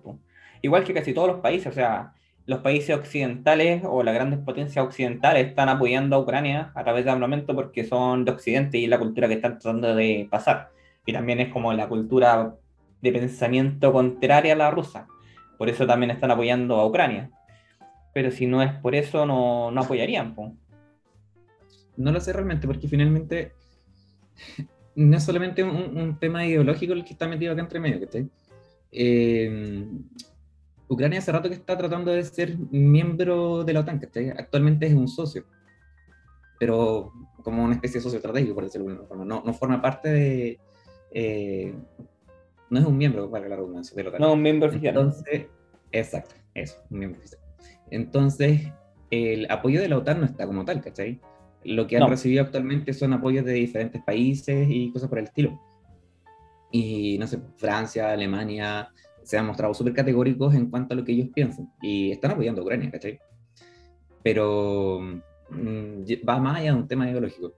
Igual 0.63 0.85
que 0.85 0.95
casi 0.95 1.15
todos 1.15 1.29
los 1.29 1.41
países, 1.41 1.69
o 1.69 1.73
sea, 1.73 2.13
los 2.47 2.61
países 2.61 2.97
occidentales 2.97 3.83
o 3.85 4.03
las 4.03 4.15
grandes 4.15 4.41
potencias 4.41 4.85
occidentales 4.85 5.47
están 5.49 5.69
apoyando 5.69 6.17
a 6.17 6.21
Ucrania 6.21 6.73
a 6.75 6.85
través 6.85 7.05
de 7.05 7.11
armamento 7.11 7.55
porque 7.55 7.85
son 7.85 8.25
de 8.25 8.33
Occidente 8.33 8.79
y 8.79 8.87
la 8.87 8.99
cultura 8.99 9.29
que 9.29 9.35
están 9.35 9.59
tratando 9.59 9.95
de 9.95 10.29
pasar 10.31 10.71
y 11.07 11.13
también 11.13 11.41
es 11.41 11.53
como 11.53 11.73
la 11.73 11.89
cultura 11.89 12.57
de 13.01 13.13
pensamiento 13.13 13.93
contraria 13.93 14.55
a 14.55 14.57
la 14.57 14.71
rusa. 14.71 15.07
Por 15.57 15.69
eso 15.69 15.87
también 15.87 16.11
están 16.11 16.33
apoyando 16.33 16.77
a 16.77 16.87
Ucrania. 16.87 17.31
Pero 18.13 18.31
si 18.31 18.47
no 18.47 18.61
es 18.61 18.73
por 18.81 18.95
eso, 18.95 19.25
no, 19.25 19.71
no 19.71 19.81
apoyarían. 19.81 20.35
No 21.97 22.13
lo 22.13 22.21
sé 22.21 22.33
realmente, 22.33 22.67
porque 22.67 22.89
finalmente 22.89 23.53
no 24.97 25.17
es 25.17 25.23
solamente 25.23 25.63
un, 25.63 26.19
tema 26.19 26.45
ideológico 26.45 26.93
el 26.93 27.05
que 27.05 27.13
está 27.13 27.29
metido 27.29 27.53
acá 27.53 27.63
entre 27.63 27.81
medio. 27.81 28.07
Eh, 28.91 29.87
Ucrania 30.89 31.19
hace 31.19 31.33
rato 31.33 31.49
que 31.49 31.55
está 31.55 31.77
tratando 31.77 32.11
de 32.13 32.25
ser 32.25 32.57
miembro 32.71 33.65
de 33.65 33.73
la 33.73 33.81
OTAN, 33.81 34.01
que 34.01 34.31
actualmente 34.31 34.87
es 34.87 34.95
un 34.95 35.09
socio, 35.09 35.45
pero 36.59 37.13
como 37.43 37.65
una 37.65 37.75
especie 37.75 37.99
de 37.99 38.05
socio 38.05 38.19
estratégico, 38.19 38.55
por 38.55 38.65
decirlo 38.65 38.87
de 38.87 38.93
alguna 38.93 39.09
forma. 39.09 39.25
No, 39.25 39.43
no 39.45 39.53
forma 39.53 39.83
parte 39.83 40.09
de, 40.09 40.61
eh, 41.13 41.75
no 42.71 42.79
es 42.81 42.85
un 42.87 42.97
miembro, 42.97 43.31
para 43.31 43.49
la 43.49 43.57
redundancia, 43.57 43.95
de 43.97 44.03
la 44.03 44.09
OTAN. 44.11 44.21
No, 44.23 44.33
un 44.33 44.43
miembro 44.43 44.69
oficial. 44.69 44.95
Entonces, 44.97 45.47
exacto, 45.93 46.35
eso, 46.55 46.77
un 46.91 46.99
miembro 46.99 47.19
oficial. 47.21 47.41
Entonces, 47.91 48.73
el 49.11 49.51
apoyo 49.51 49.81
de 49.81 49.89
la 49.89 49.99
OTAN 49.99 50.21
no 50.21 50.27
está 50.27 50.47
como 50.47 50.65
tal, 50.65 50.81
¿cachai? 50.81 51.21
Lo 51.65 51.87
que 51.87 51.97
han 51.97 52.03
No. 52.05 52.09
recibido 52.09 52.43
actualmente 52.45 52.93
son 52.93 53.13
apoyos 53.13 53.45
de 53.45 53.53
diferentes 53.53 54.03
países 54.03 54.67
y 54.71 54.91
cosas 54.93 55.09
por 55.09 55.19
el 55.19 55.25
estilo. 55.27 55.61
Y 56.73 57.17
no 57.19 57.27
sé, 57.27 57.39
Francia, 57.57 58.11
Alemania 58.13 58.89
se 59.23 59.39
han 59.39 59.47
mostrado 59.47 59.73
súper 59.75 59.93
categóricos 59.95 60.55
en 60.55 60.69
cuanto 60.71 60.95
a 60.95 60.97
lo 60.97 61.05
que 61.05 61.13
ellos 61.13 61.29
piensan 61.35 61.73
y 61.83 62.11
están 62.13 62.33
apoyando 62.33 62.61
a 62.61 62.65
Ucrania, 62.65 62.91
¿cachai? 62.91 63.19
Pero 64.23 65.01
mm, 65.51 66.03
ye- 66.05 66.23
va 66.29 66.39
más 66.39 66.59
allá 66.59 66.73
de 66.73 66.79
un 66.79 66.89
tema 66.89 67.09
ideológico. 67.09 67.55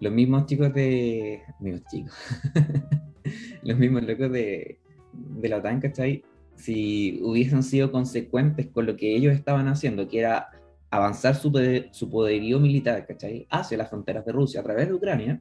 Los 0.00 0.12
mismos 0.12 0.46
chicos 0.46 0.72
de. 0.72 1.42
Chicos. 1.90 2.14
los 3.62 3.78
mismos 3.78 4.02
locos 4.04 4.32
de, 4.32 4.80
de 5.12 5.48
la 5.48 5.58
OTAN, 5.58 5.80
¿cachai? 5.80 6.22
Si 6.56 7.20
hubiesen 7.22 7.62
sido 7.62 7.92
consecuentes 7.92 8.66
con 8.68 8.86
lo 8.86 8.96
que 8.96 9.14
ellos 9.14 9.34
estaban 9.34 9.68
haciendo, 9.68 10.08
que 10.08 10.20
era 10.20 10.48
avanzar 10.90 11.34
su, 11.36 11.52
poder- 11.52 11.88
su 11.92 12.10
poderío 12.10 12.58
militar, 12.60 13.06
¿cachai? 13.06 13.46
Hacia 13.50 13.78
las 13.78 13.88
fronteras 13.88 14.24
de 14.24 14.32
Rusia 14.32 14.60
a 14.60 14.64
través 14.64 14.88
de 14.88 14.94
Ucrania, 14.94 15.40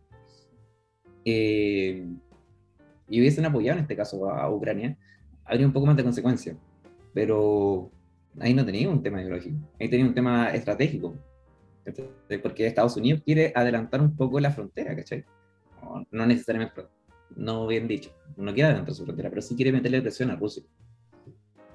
eh, 1.25 2.05
y 3.09 3.19
hubiesen 3.19 3.45
apoyado 3.45 3.77
en 3.77 3.83
este 3.83 3.95
caso 3.95 4.29
a, 4.29 4.43
a 4.43 4.51
Ucrania, 4.53 4.97
habría 5.45 5.65
un 5.65 5.73
poco 5.73 5.85
más 5.87 5.97
de 5.97 6.03
consecuencia. 6.03 6.55
Pero 7.13 7.89
ahí 8.39 8.53
no 8.53 8.65
tenía 8.65 8.89
un 8.89 9.01
tema 9.01 9.21
ideológico, 9.21 9.57
ahí 9.79 9.89
tenía 9.89 10.05
un 10.05 10.13
tema 10.13 10.49
estratégico. 10.53 11.15
¿Cachai? 11.93 12.41
Porque 12.41 12.67
Estados 12.67 12.97
Unidos 12.97 13.21
quiere 13.25 13.51
adelantar 13.55 14.01
un 14.01 14.15
poco 14.15 14.39
la 14.39 14.51
frontera, 14.51 14.95
¿cachai? 14.95 15.25
No, 15.81 16.05
no 16.11 16.25
necesariamente, 16.25 16.83
no 17.35 17.67
bien 17.67 17.87
dicho, 17.87 18.11
no 18.37 18.53
quiere 18.53 18.67
adelantar 18.69 18.93
su 18.93 19.03
frontera, 19.03 19.29
pero 19.29 19.41
sí 19.41 19.55
quiere 19.55 19.71
meterle 19.71 20.01
presión 20.01 20.31
a 20.31 20.35
Rusia. 20.35 20.63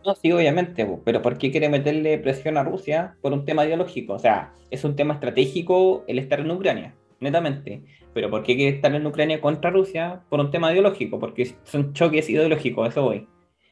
No, 0.04 0.14
sí, 0.14 0.30
obviamente, 0.33 0.87
pero 1.02 1.23
¿por 1.23 1.38
qué 1.38 1.50
quiere 1.50 1.71
meterle 1.71 2.18
presión 2.18 2.59
a 2.59 2.62
Rusia 2.62 3.16
por 3.23 3.33
un 3.33 3.47
tema 3.47 3.64
ideológico? 3.64 4.12
O 4.12 4.18
sea, 4.18 4.52
es 4.71 4.85
un 4.85 4.97
tema 4.97 5.14
estratégico 5.14 6.04
el 6.06 6.18
estar 6.18 6.40
en 6.40 6.50
Ucrania, 6.50 6.94
netamente. 7.21 7.83
Pero 8.12 8.28
¿por 8.28 8.42
qué 8.42 8.54
quiere 8.54 8.76
estar 8.76 8.94
en 8.94 9.06
Ucrania 9.06 9.40
contra 9.40 9.71
Rusia 9.71 10.23
por 10.28 10.40
un 10.40 10.50
tema 10.50 10.71
ideológico? 10.73 11.18
Porque 11.18 11.56
son 11.64 11.94
choques 11.94 12.28
ideológicos, 12.28 12.90
eso 12.90 13.02
voy. 13.02 13.26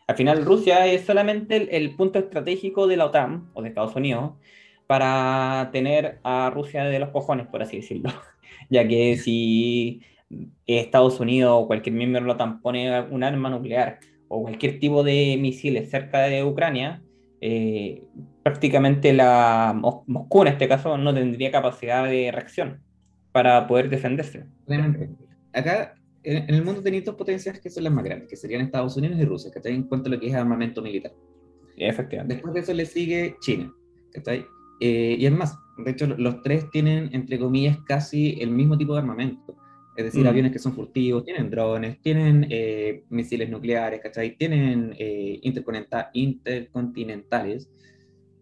Al 0.07 0.17
final, 0.17 0.45
Rusia 0.45 0.87
es 0.87 1.03
solamente 1.03 1.57
el, 1.57 1.69
el 1.71 1.95
punto 1.97 2.19
estratégico 2.19 2.87
de 2.87 2.97
la 2.97 3.07
OTAN 3.07 3.51
o 3.53 3.61
de 3.61 3.69
Estados 3.69 3.95
Unidos 3.95 4.33
para 4.93 5.71
tener 5.73 6.19
a 6.23 6.51
Rusia 6.51 6.85
de 6.85 6.99
los 6.99 7.09
cojones, 7.09 7.47
por 7.47 7.63
así 7.63 7.79
decirlo. 7.79 8.11
Ya 8.69 8.87
que 8.87 9.17
si 9.17 10.03
Estados 10.67 11.19
Unidos 11.19 11.53
o 11.55 11.67
cualquier 11.67 11.95
miembro 11.97 12.31
OTAN 12.31 12.61
pone 12.61 13.01
un 13.01 13.25
arma 13.25 13.49
nuclear 13.49 13.99
o 14.29 14.43
cualquier 14.43 14.79
tipo 14.79 15.03
de 15.03 15.39
misiles 15.41 15.91
cerca 15.91 16.21
de 16.21 16.45
Ucrania, 16.45 17.03
eh, 17.41 18.03
prácticamente 18.43 19.15
la 19.15 19.73
Mos- 19.75 20.05
Moscú 20.07 20.43
en 20.43 20.49
este 20.49 20.69
caso 20.69 20.99
no 20.99 21.15
tendría 21.15 21.51
capacidad 21.51 22.05
de 22.05 22.31
reacción 22.31 22.83
para 23.33 23.67
poder 23.67 23.89
defenderse. 23.89 24.45
Acá, 25.55 25.95
en, 26.23 26.55
el 26.55 26.63
mundo 26.63 26.83
tenéis 26.83 27.07
dos 27.07 27.15
potencias 27.15 27.59
que 27.61 27.71
son 27.71 27.85
las 27.85 27.93
más 27.93 28.05
grandes, 28.05 28.29
que 28.29 28.37
serían 28.37 28.61
Estados 28.61 28.95
Unidos 28.97 29.19
y 29.19 29.25
Rusia, 29.25 29.51
que 29.51 29.69
en 29.71 29.85
cuanto 29.85 30.09
a 30.11 30.13
lo 30.13 30.21
que 30.21 30.29
es 30.29 30.35
armamento 30.35 30.83
militar. 30.83 31.13
Efectivamente. 31.79 32.35
Después 32.35 32.55
de 32.55 32.61
eso 32.61 32.75
le 32.75 32.85
sigue 32.85 33.37
China, 33.41 33.73
¿cachai? 34.13 34.45
Eh, 34.85 35.17
y 35.21 35.27
es 35.27 35.33
más, 35.33 35.57
de 35.85 35.91
hecho 35.93 36.07
lo- 36.09 36.17
los 36.19 36.43
tres 36.43 36.69
tienen, 36.71 37.11
entre 37.13 37.39
comillas, 37.39 37.79
casi 37.87 38.37
el 38.41 38.51
mismo 38.51 38.77
tipo 38.77 38.95
de 38.95 38.99
armamento. 39.01 39.57
Es 39.97 40.05
decir, 40.07 40.25
Mm. 40.25 40.29
aviones 40.29 40.53
que 40.53 40.59
son 40.59 40.73
furtivos, 40.73 41.25
tienen 41.25 41.51
drones, 41.51 42.01
tienen 42.01 42.47
eh, 42.51 43.05
misiles 43.11 43.49
nucleares, 43.51 44.01
¿cachai? 44.01 44.37
Tienen 44.37 44.95
eh, 44.99 45.39
intercontinentales. 45.43 47.71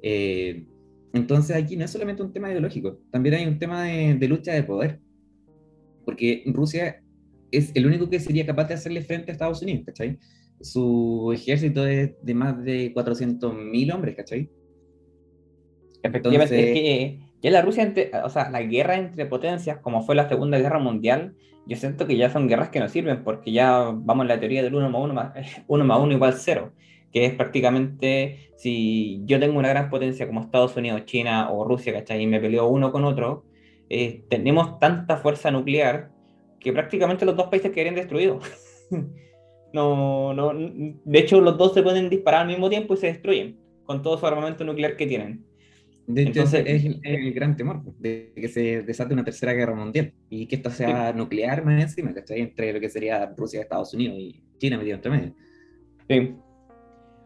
Eh, 0.02 0.64
entonces 1.12 1.56
aquí 1.56 1.76
no 1.76 1.84
es 1.84 1.90
solamente 1.90 2.22
un 2.22 2.32
tema 2.32 2.50
ideológico, 2.50 3.00
también 3.10 3.34
hay 3.34 3.46
un 3.46 3.58
tema 3.58 3.84
de, 3.84 4.14
de 4.14 4.28
lucha 4.28 4.52
de 4.52 4.62
poder. 4.62 5.00
Porque 6.04 6.42
Rusia 6.46 7.02
es 7.50 7.72
el 7.74 7.86
único 7.86 8.08
que 8.08 8.20
sería 8.20 8.46
capaz 8.46 8.68
de 8.68 8.74
hacerle 8.74 9.02
frente 9.02 9.30
a 9.30 9.32
Estados 9.32 9.60
Unidos, 9.62 9.82
¿cachai? 9.86 10.18
Su 10.60 11.32
ejército 11.34 11.86
es 11.86 12.12
de 12.22 12.34
más 12.34 12.62
de 12.64 12.92
400.000 12.94 13.92
hombres, 13.92 14.14
¿cachai? 14.16 14.48
Efectivamente, 16.02 16.54
Entonces- 16.54 16.66
es 16.66 16.72
que 16.74 17.18
ya 17.42 17.50
la 17.50 17.62
Rusia, 17.62 17.82
entre- 17.82 18.10
o 18.24 18.28
sea, 18.28 18.50
la 18.50 18.62
guerra 18.62 18.96
entre 18.96 19.26
potencias, 19.26 19.78
como 19.78 20.02
fue 20.02 20.14
la 20.14 20.28
Segunda 20.28 20.58
Guerra 20.58 20.78
Mundial, 20.78 21.34
yo 21.66 21.76
siento 21.76 22.06
que 22.06 22.16
ya 22.16 22.30
son 22.30 22.48
guerras 22.48 22.70
que 22.70 22.80
no 22.80 22.88
sirven, 22.88 23.22
porque 23.24 23.52
ya 23.52 23.90
vamos 23.94 24.24
a 24.24 24.28
la 24.28 24.40
teoría 24.40 24.62
del 24.62 24.74
1 24.74 24.88
más 24.90 25.02
1 25.02 25.14
más 25.14 25.32
1 25.68 25.84
más 25.84 26.00
1 26.00 26.12
igual 26.12 26.32
0, 26.34 26.72
que 27.12 27.26
es 27.26 27.34
prácticamente 27.34 28.50
si 28.56 29.22
yo 29.24 29.38
tengo 29.40 29.58
una 29.58 29.68
gran 29.68 29.90
potencia 29.90 30.26
como 30.26 30.40
Estados 30.40 30.76
Unidos, 30.76 31.04
China 31.04 31.50
o 31.50 31.64
Rusia, 31.64 31.92
¿cachai? 31.92 32.22
Y 32.22 32.26
me 32.26 32.40
peleo 32.40 32.68
uno 32.68 32.92
con 32.92 33.04
otro, 33.04 33.44
eh, 33.88 34.22
tenemos 34.28 34.78
tanta 34.78 35.16
fuerza 35.16 35.50
nuclear 35.50 36.10
que 36.60 36.72
prácticamente 36.72 37.24
los 37.24 37.36
dos 37.36 37.48
países 37.48 37.70
quedarían 37.72 37.94
destruidos. 37.94 38.44
No, 39.72 40.34
no, 40.34 40.52
de 40.52 41.18
hecho, 41.20 41.40
los 41.40 41.56
dos 41.56 41.74
se 41.74 41.82
pueden 41.84 42.10
disparar 42.10 42.40
al 42.40 42.48
mismo 42.48 42.68
tiempo 42.68 42.94
y 42.94 42.96
se 42.96 43.06
destruyen 43.06 43.56
con 43.84 44.02
todo 44.02 44.18
su 44.18 44.26
armamento 44.26 44.64
nuclear 44.64 44.96
que 44.96 45.06
tienen. 45.06 45.44
De 46.14 46.22
hecho, 46.22 46.30
Entonces- 46.40 46.64
es, 46.66 46.84
el, 46.84 47.00
es 47.02 47.18
el 47.18 47.32
gran 47.32 47.56
temor, 47.56 47.82
pues, 47.82 48.00
de 48.00 48.32
que 48.34 48.48
se 48.48 48.82
desate 48.82 49.12
una 49.14 49.24
tercera 49.24 49.52
guerra 49.52 49.74
mundial 49.74 50.12
y 50.28 50.46
que 50.46 50.56
esta 50.56 50.70
sea 50.70 51.12
nuclear 51.12 51.64
más 51.64 51.82
encima, 51.82 52.12
¿cachai? 52.14 52.40
Entre 52.40 52.72
lo 52.72 52.80
que 52.80 52.88
sería 52.88 53.32
Rusia, 53.36 53.60
Estados 53.60 53.92
Unidos 53.94 54.16
y 54.18 54.42
China 54.58 54.78
metido 54.78 54.96
entre 54.96 55.10
medio. 55.10 55.34
Sí. 56.08 56.34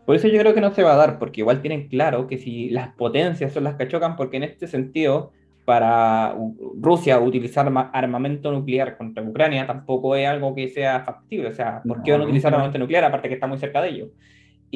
Por 0.07 0.17
eso 0.17 0.29
yo 0.29 0.39
creo 0.39 0.53
que 0.55 0.61
no 0.61 0.75
se 0.75 0.83
va 0.83 0.93
a 0.93 0.97
dar, 0.97 1.19
porque 1.19 1.41
igual 1.41 1.63
tienen 1.63 1.89
claro 1.89 2.27
que 2.27 2.37
si 2.37 2.69
las 2.71 2.89
potencias 2.95 3.53
son 3.53 3.65
las 3.65 3.77
que 3.77 3.89
chocan, 3.89 4.17
porque 4.17 4.37
en 4.37 4.43
este 4.43 4.67
sentido, 4.67 5.33
para 5.65 6.37
Rusia 6.79 7.19
utilizar 7.19 7.71
ma- 7.71 7.91
armamento 7.91 8.53
nuclear 8.53 8.99
contra 8.99 9.23
Ucrania 9.23 9.67
tampoco 9.67 10.15
es 10.15 10.29
algo 10.29 10.55
que 10.55 10.69
sea 10.69 11.01
factible. 11.01 11.49
O 11.49 11.53
sea, 11.55 11.81
¿por 11.83 12.03
qué 12.03 12.11
No, 12.11 12.19
van 12.19 12.21
a 12.21 12.25
utilizar 12.27 12.51
no. 12.53 12.57
armamento 12.59 12.79
nuclear 12.79 13.05
aparte 13.05 13.29
que 13.29 13.35
está 13.35 13.47
muy 13.47 13.57
cerca 13.57 13.81
de 13.81 13.89
ellos? 13.89 14.09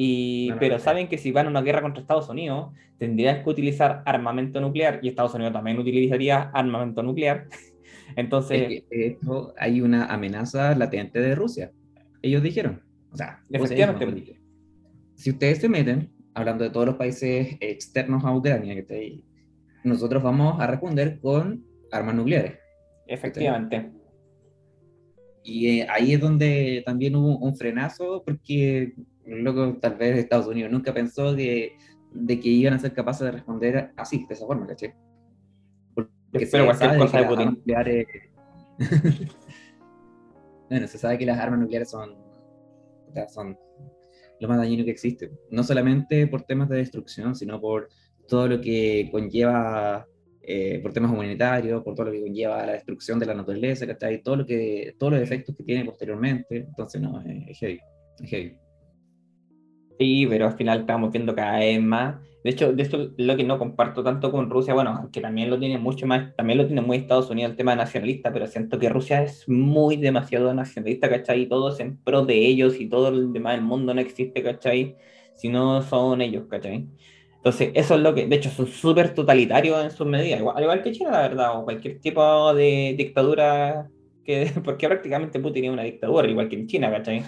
Y, 0.01 0.47
No, 0.47 0.55
no, 0.55 0.59
pero 0.61 0.75
no. 0.75 0.79
saben 0.79 1.09
que 1.09 1.17
si 1.17 1.33
van 1.33 1.47
a 1.47 1.49
una 1.49 1.61
guerra 1.61 1.81
contra 1.81 1.99
Estados 1.99 2.29
Unidos, 2.29 2.71
tendrían 2.97 3.43
que 3.43 3.49
utilizar 3.49 4.01
armamento 4.05 4.61
nuclear 4.61 4.99
y 5.03 5.09
Estados 5.09 5.33
Unidos 5.33 5.51
también 5.51 5.77
utilizaría 5.77 6.43
armamento 6.53 7.03
nuclear. 7.03 7.47
Entonces, 8.15 8.61
Es 8.61 8.83
que, 8.89 8.95
de 8.97 9.07
hecho, 9.07 9.53
hay 9.57 9.81
una 9.81 10.05
amenaza 10.05 10.73
latente 10.73 11.19
de 11.19 11.35
Rusia. 11.35 11.73
Ellos 12.21 12.41
dijeron, 12.41 12.81
o 13.11 13.17
sea, 13.17 13.43
Efectivamente. 13.51 14.05
"Oye, 14.05 14.39
si 15.15 15.31
ustedes 15.31 15.57
se 15.59 15.67
meten, 15.67 16.09
hablando 16.33 16.63
de 16.63 16.69
todos 16.69 16.85
los 16.85 16.95
países 16.95 17.57
externos 17.59 18.23
a 18.23 18.33
Ucrania, 18.33 18.73
que 18.75 18.79
está 18.81 18.93
ahí, 18.93 19.25
nosotros 19.83 20.23
vamos 20.23 20.61
a 20.61 20.67
responder 20.67 21.19
con 21.19 21.65
armas 21.91 22.15
nucleares. 22.15 22.53
efectivamente. 23.05 23.91
Y 25.43 25.79
eh, 25.79 25.87
ahí 25.89 26.13
es 26.13 26.19
donde 26.21 26.83
también 26.85 27.15
hubo 27.17 27.37
un 27.37 27.55
frenazo, 27.57 28.23
porque 28.25 28.93
loco, 29.37 29.77
tal 29.79 29.95
vez 29.95 30.17
Estados 30.17 30.47
Unidos 30.47 30.71
nunca 30.71 30.93
pensó 30.93 31.35
que, 31.35 31.77
de 32.13 32.39
que 32.39 32.49
iban 32.49 32.73
a 32.73 32.79
ser 32.79 32.93
capaces 32.93 33.25
de 33.25 33.31
responder 33.31 33.91
así, 33.97 34.25
de 34.27 34.33
esa 34.33 34.45
forma, 34.45 34.67
¿cachai? 34.67 34.93
Porque 35.93 36.09
Espero 36.33 36.63
se 36.73 36.77
cualquier 36.79 36.89
sabe 36.89 36.99
cosa 36.99 37.11
que 37.11 37.17
de 37.17 37.21
las 37.23 37.29
Putin. 37.29 37.47
armas 37.47 37.57
nucleares- 37.57 38.07
bueno, 40.69 40.87
se 40.87 40.97
sabe 40.97 41.17
que 41.17 41.25
las 41.25 41.39
armas 41.39 41.59
nucleares 41.59 41.89
son, 41.89 42.15
son 43.33 43.57
lo 44.39 44.47
más 44.47 44.57
dañino 44.57 44.85
que 44.85 44.91
existe. 44.91 45.31
No 45.51 45.63
solamente 45.63 46.27
por 46.27 46.43
temas 46.43 46.69
de 46.69 46.77
destrucción, 46.77 47.35
sino 47.35 47.59
por 47.59 47.89
todo 48.27 48.47
lo 48.47 48.61
que 48.61 49.09
conlleva, 49.11 50.07
eh, 50.41 50.79
por 50.81 50.93
temas 50.93 51.11
humanitarios, 51.11 51.83
por 51.83 51.95
todo 51.95 52.05
lo 52.07 52.11
que 52.11 52.21
conlleva 52.21 52.65
la 52.65 52.73
destrucción 52.73 53.19
de 53.19 53.25
la 53.25 53.33
naturaleza, 53.33 53.85
¿cachai? 53.87 54.21
Todo 54.21 54.37
lo 54.37 54.45
que, 54.45 54.93
todos 54.97 55.13
los 55.13 55.21
efectos 55.21 55.55
que 55.55 55.63
tiene 55.63 55.83
posteriormente. 55.85 56.57
Entonces, 56.57 57.01
no, 57.01 57.19
es 57.21 57.57
heavy. 57.59 57.79
Es 58.23 58.29
heavy. 58.29 58.57
Sí, 59.99 60.25
pero 60.27 60.47
al 60.47 60.53
final 60.53 60.79
estamos 60.81 61.11
viendo 61.11 61.35
cada 61.35 61.59
vez 61.59 61.81
más. 61.81 62.15
De 62.41 62.51
hecho, 62.51 62.71
de 62.71 62.81
esto 62.83 63.01
es 63.01 63.09
lo 63.17 63.35
que 63.35 63.43
no 63.43 63.59
comparto 63.59 64.01
tanto 64.01 64.31
con 64.31 64.49
Rusia, 64.49 64.73
bueno, 64.73 65.09
que 65.11 65.19
también 65.19 65.49
lo 65.49 65.59
tiene 65.59 65.77
mucho 65.77 66.07
más, 66.07 66.33
también 66.37 66.57
lo 66.57 66.65
tiene 66.67 66.81
muy 66.81 66.95
Estados 66.97 67.29
Unidos 67.29 67.51
el 67.51 67.57
tema 67.57 67.75
nacionalista, 67.75 68.31
pero 68.31 68.47
siento 68.47 68.79
que 68.79 68.87
Rusia 68.87 69.21
es 69.23 69.47
muy 69.49 69.97
demasiado 69.97 70.53
nacionalista, 70.53 71.09
¿cachai? 71.09 71.41
Y 71.41 71.49
todo 71.49 71.73
es 71.73 71.81
en 71.81 71.97
pro 71.97 72.25
de 72.25 72.35
ellos 72.47 72.79
y 72.79 72.87
todo 72.87 73.09
el 73.09 73.33
demás 73.33 73.55
del 73.55 73.63
mundo 73.65 73.93
no 73.93 73.99
existe, 73.99 74.41
¿cachai? 74.41 74.95
Si 75.35 75.49
no 75.49 75.81
son 75.81 76.21
ellos, 76.21 76.45
¿cachai? 76.49 76.87
Entonces, 77.35 77.71
eso 77.75 77.95
es 77.95 78.01
lo 78.01 78.15
que, 78.15 78.25
de 78.27 78.35
hecho, 78.37 78.49
son 78.49 78.67
súper 78.67 79.13
totalitarios 79.13 79.83
en 79.83 79.91
sus 79.91 80.07
medidas, 80.07 80.39
igual, 80.39 80.55
al 80.57 80.63
igual 80.63 80.81
que 80.81 80.91
China, 80.93 81.11
la 81.11 81.21
verdad, 81.21 81.59
o 81.59 81.65
cualquier 81.65 81.99
tipo 81.99 82.53
de 82.53 82.95
dictadura, 82.97 83.89
que, 84.23 84.51
porque 84.63 84.87
prácticamente 84.87 85.39
Putin 85.39 85.65
es 85.65 85.71
una 85.71 85.83
dictadura, 85.83 86.27
igual 86.27 86.49
que 86.49 86.55
en 86.55 86.67
China, 86.67 86.91
¿cachai? 86.91 87.23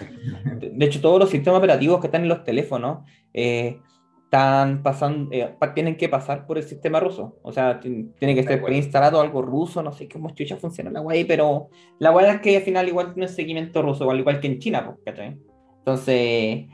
De 0.60 0.86
hecho, 0.86 1.00
todos 1.00 1.18
los 1.18 1.30
sistemas 1.30 1.58
operativos 1.58 2.00
que 2.00 2.06
están 2.06 2.22
en 2.22 2.28
los 2.28 2.44
teléfonos 2.44 3.00
eh, 3.34 3.78
están 4.24 4.82
pasando, 4.82 5.30
eh, 5.32 5.54
tienen 5.74 5.96
que 5.96 6.08
pasar 6.08 6.46
por 6.46 6.56
el 6.56 6.64
sistema 6.64 7.00
ruso. 7.00 7.36
O 7.42 7.52
sea, 7.52 7.78
ti- 7.80 8.08
tiene 8.18 8.34
que 8.34 8.42
ser 8.44 8.62
preinstalado 8.62 9.20
algo 9.20 9.42
ruso, 9.42 9.82
no 9.82 9.92
sé 9.92 10.08
cómo 10.08 10.30
chucha 10.30 10.56
funciona 10.56 10.90
la 10.90 11.00
guay, 11.00 11.24
pero 11.24 11.68
la 11.98 12.10
guay 12.10 12.26
es 12.30 12.40
que 12.40 12.56
al 12.56 12.62
final 12.62 12.88
igual 12.88 13.12
tiene 13.12 13.28
seguimiento 13.28 13.82
ruso, 13.82 14.04
igual, 14.04 14.20
igual 14.20 14.40
que 14.40 14.46
en 14.46 14.58
China, 14.58 14.84
pues, 14.86 14.98
¿cachai? 15.04 15.36
Entonces, 15.78 16.14
eh, 16.14 16.68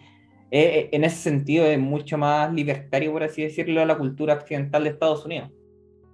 eh, 0.51 0.89
en 0.93 1.05
ese 1.05 1.17
sentido 1.17 1.67
es 1.67 1.79
mucho 1.79 2.17
más 2.17 2.53
libertario, 2.53 3.13
por 3.13 3.23
así 3.25 3.43
decirlo, 3.43 3.85
la 3.85 3.99
cultura 3.99 4.35
occidental 4.35 4.85
de 4.85 4.91
Estados 4.91 5.25
Unidos. 5.25 5.51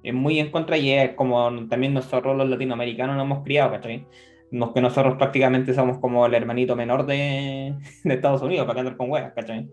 Es 0.04 0.12
muy 0.14 0.38
en 0.38 0.50
contra 0.50 0.76
y 0.76 0.92
es 0.92 1.14
como 1.14 1.66
también 1.66 1.94
nosotros 1.94 2.36
los 2.36 2.48
latinoamericanos 2.48 3.16
nos 3.16 3.24
hemos 3.24 3.42
criado, 3.42 3.72
¿cachai? 3.72 4.06
Nos, 4.50 4.72
que 4.72 4.82
nosotros 4.82 5.16
prácticamente 5.16 5.72
somos 5.72 5.98
como 5.98 6.26
el 6.26 6.34
hermanito 6.34 6.76
menor 6.76 7.06
de, 7.06 7.74
de 8.04 8.14
Estados 8.14 8.42
Unidos, 8.42 8.66
para 8.66 8.80
andar 8.80 8.98
con 8.98 9.10
huevas, 9.10 9.32
¿cachai? 9.34 9.66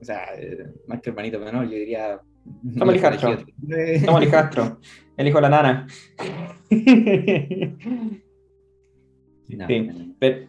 O 0.00 0.04
sea, 0.04 0.34
eh, 0.36 0.66
más 0.88 1.00
que 1.00 1.10
hermanito 1.10 1.38
menor, 1.38 1.64
yo 1.64 1.76
diría... 1.76 2.20
Somos 2.76 2.94
el 2.94 3.00
Castro. 3.00 3.38
Somos 4.04 4.22
el 4.24 4.30
Castro. 4.30 4.80
El 5.16 5.28
hijo 5.28 5.38
de 5.38 5.42
la 5.42 5.48
nana. 5.48 5.86
sí, 9.66 9.90
pero, 10.18 10.48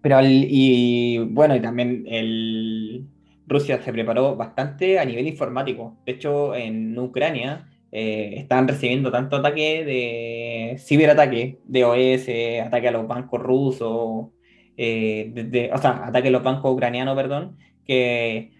pero 0.00 0.20
y 0.22 1.18
bueno, 1.18 1.56
y 1.56 1.60
también 1.60 2.04
el, 2.06 3.06
Rusia 3.46 3.80
se 3.82 3.92
preparó 3.92 4.36
bastante 4.36 4.98
a 4.98 5.04
nivel 5.04 5.26
informático. 5.26 5.96
De 6.04 6.12
hecho, 6.12 6.54
en 6.54 6.98
Ucrania 6.98 7.68
eh, 7.92 8.34
están 8.38 8.66
recibiendo 8.68 9.10
tanto 9.10 9.36
ataque 9.36 9.84
de 9.84 10.78
ciberataque, 10.78 11.58
de 11.64 11.84
OS, 11.84 12.66
ataque 12.66 12.88
a 12.88 12.92
los 12.92 13.06
bancos 13.06 13.40
rusos, 13.40 14.26
eh, 14.76 15.70
o 15.72 15.78
sea, 15.78 16.06
ataque 16.06 16.28
a 16.28 16.30
los 16.30 16.42
bancos 16.42 16.72
ucranianos, 16.72 17.16
perdón, 17.16 17.56
que 17.84 18.52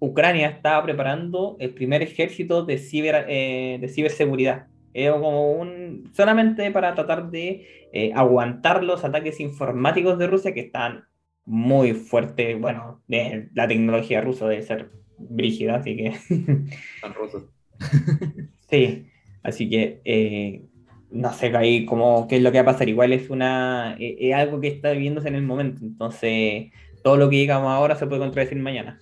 Ucrania 0.00 0.48
estaba 0.48 0.82
preparando 0.84 1.56
el 1.58 1.74
primer 1.74 2.02
ejército 2.02 2.64
de, 2.64 2.78
ciber, 2.78 3.26
eh, 3.28 3.78
de 3.80 3.88
ciberseguridad. 3.88 4.68
como 4.94 5.52
un, 5.52 6.10
solamente 6.14 6.70
para 6.70 6.94
tratar 6.94 7.30
de 7.30 7.88
eh, 7.92 8.12
aguantar 8.14 8.84
los 8.84 9.04
ataques 9.04 9.40
informáticos 9.40 10.18
de 10.18 10.26
Rusia 10.26 10.54
que 10.54 10.60
están 10.60 11.04
muy 11.48 11.94
fuertes. 11.94 12.60
Bueno, 12.60 13.02
la 13.08 13.66
tecnología 13.66 14.20
rusa 14.20 14.46
debe 14.46 14.62
ser 14.62 14.90
brígida, 15.16 15.76
así 15.76 15.96
que... 15.96 16.06
Están 16.94 17.14
rusos. 17.14 17.44
sí, 18.70 19.06
así 19.42 19.68
que 19.68 20.00
eh, 20.04 20.62
no 21.10 21.32
sé 21.32 21.56
ahí 21.56 21.86
cómo, 21.86 22.28
qué 22.28 22.36
es 22.36 22.42
lo 22.42 22.52
que 22.52 22.58
va 22.58 22.70
a 22.70 22.72
pasar. 22.72 22.88
Igual 22.88 23.12
es, 23.12 23.30
una, 23.30 23.96
es 23.98 24.34
algo 24.34 24.60
que 24.60 24.68
está 24.68 24.92
viviéndose 24.92 25.28
en 25.28 25.36
el 25.36 25.42
momento, 25.42 25.80
entonces 25.82 26.70
todo 27.02 27.16
lo 27.16 27.30
que 27.30 27.36
digamos 27.36 27.70
ahora 27.70 27.96
se 27.96 28.06
puede 28.06 28.20
contradecir 28.20 28.58
mañana. 28.58 29.00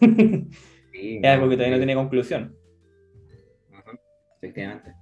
es 0.92 1.24
algo 1.24 1.48
que 1.48 1.56
todavía 1.56 1.76
no 1.76 1.78
tiene 1.78 1.94
conclusión. 1.94 2.54
Efectivamente. 4.36 4.92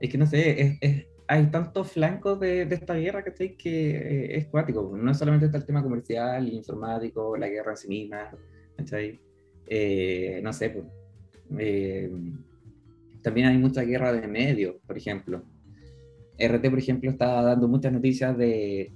Es 0.00 0.10
que 0.10 0.18
no 0.18 0.26
sé, 0.26 1.08
hay 1.32 1.46
tantos 1.46 1.92
flancos 1.92 2.38
de, 2.40 2.62
esta 2.62 2.94
guerra 2.94 3.24
que, 3.24 3.56
que 3.56 3.90
eh, 3.90 4.36
es 4.36 4.46
cuático. 4.48 4.92
No 4.94 5.14
solamente 5.14 5.46
está 5.46 5.56
el 5.56 5.64
tema 5.64 5.82
comercial, 5.82 6.46
informático, 6.52 7.38
la 7.38 7.48
guerra 7.48 7.70
en 7.70 7.76
sí 7.78 7.88
misma. 7.88 8.30
Eh, 9.66 10.40
no 10.42 10.52
sé, 10.52 10.70
pues, 10.70 10.84
eh, 11.58 12.12
también 13.22 13.46
hay 13.46 13.56
mucha 13.56 13.80
guerra 13.80 14.12
de 14.12 14.28
medios, 14.28 14.76
por 14.86 14.98
ejemplo. 14.98 15.42
RT, 16.38 16.68
por 16.68 16.78
ejemplo, 16.78 17.10
está 17.10 17.40
dando 17.40 17.66
muchas 17.66 17.94
noticias 17.94 18.36
de 18.36 18.92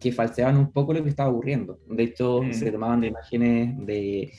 que 0.00 0.12
falseaban 0.12 0.56
un 0.56 0.72
poco 0.72 0.94
lo 0.94 1.02
que 1.02 1.10
estaba 1.10 1.28
ocurriendo. 1.28 1.78
De 1.90 2.04
hecho, 2.04 2.42
mm. 2.42 2.54
se 2.54 2.72
tomaban 2.72 3.02
de 3.02 3.08
imágenes 3.08 3.86
de 3.86 4.32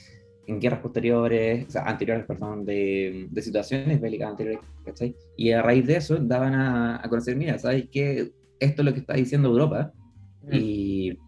en 0.47 0.59
guerras 0.59 0.79
posteriores, 0.79 1.67
o 1.67 1.71
sea, 1.71 1.83
anteriores, 1.83 2.25
perdón, 2.25 2.65
de, 2.65 3.27
de 3.29 3.41
situaciones 3.41 3.99
bélicas 3.99 4.29
anteriores, 4.29 4.61
¿cachai? 4.85 5.15
Y 5.35 5.51
a 5.51 5.61
raíz 5.61 5.85
de 5.85 5.97
eso 5.97 6.17
daban 6.17 6.53
a, 6.55 7.03
a 7.03 7.09
conocer, 7.09 7.35
mira, 7.35 7.59
¿sabes 7.59 7.87
qué? 7.91 8.31
Esto 8.59 8.81
es 8.81 8.85
lo 8.85 8.93
que 8.93 9.01
está 9.01 9.13
diciendo 9.13 9.49
Europa 9.49 9.91
mm. 10.43 10.53
y 10.53 11.19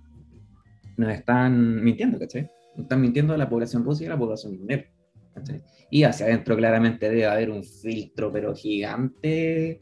nos 0.97 1.11
están 1.13 1.83
mintiendo, 1.83 2.17
¿cachai? 2.17 2.49
Nos 2.75 2.83
están 2.83 3.01
mintiendo 3.01 3.33
a 3.33 3.37
la 3.37 3.49
población 3.49 3.83
rusa 3.83 4.03
y 4.03 4.07
a 4.07 4.11
la 4.11 4.17
población 4.17 4.57
mundial, 4.57 4.85
¿cachai? 5.33 5.61
Y 5.91 6.03
hacia 6.03 6.25
adentro 6.25 6.55
claramente 6.55 7.09
debe 7.09 7.25
haber 7.25 7.49
un 7.49 7.63
filtro, 7.63 8.31
pero 8.31 8.55
gigante, 8.55 9.81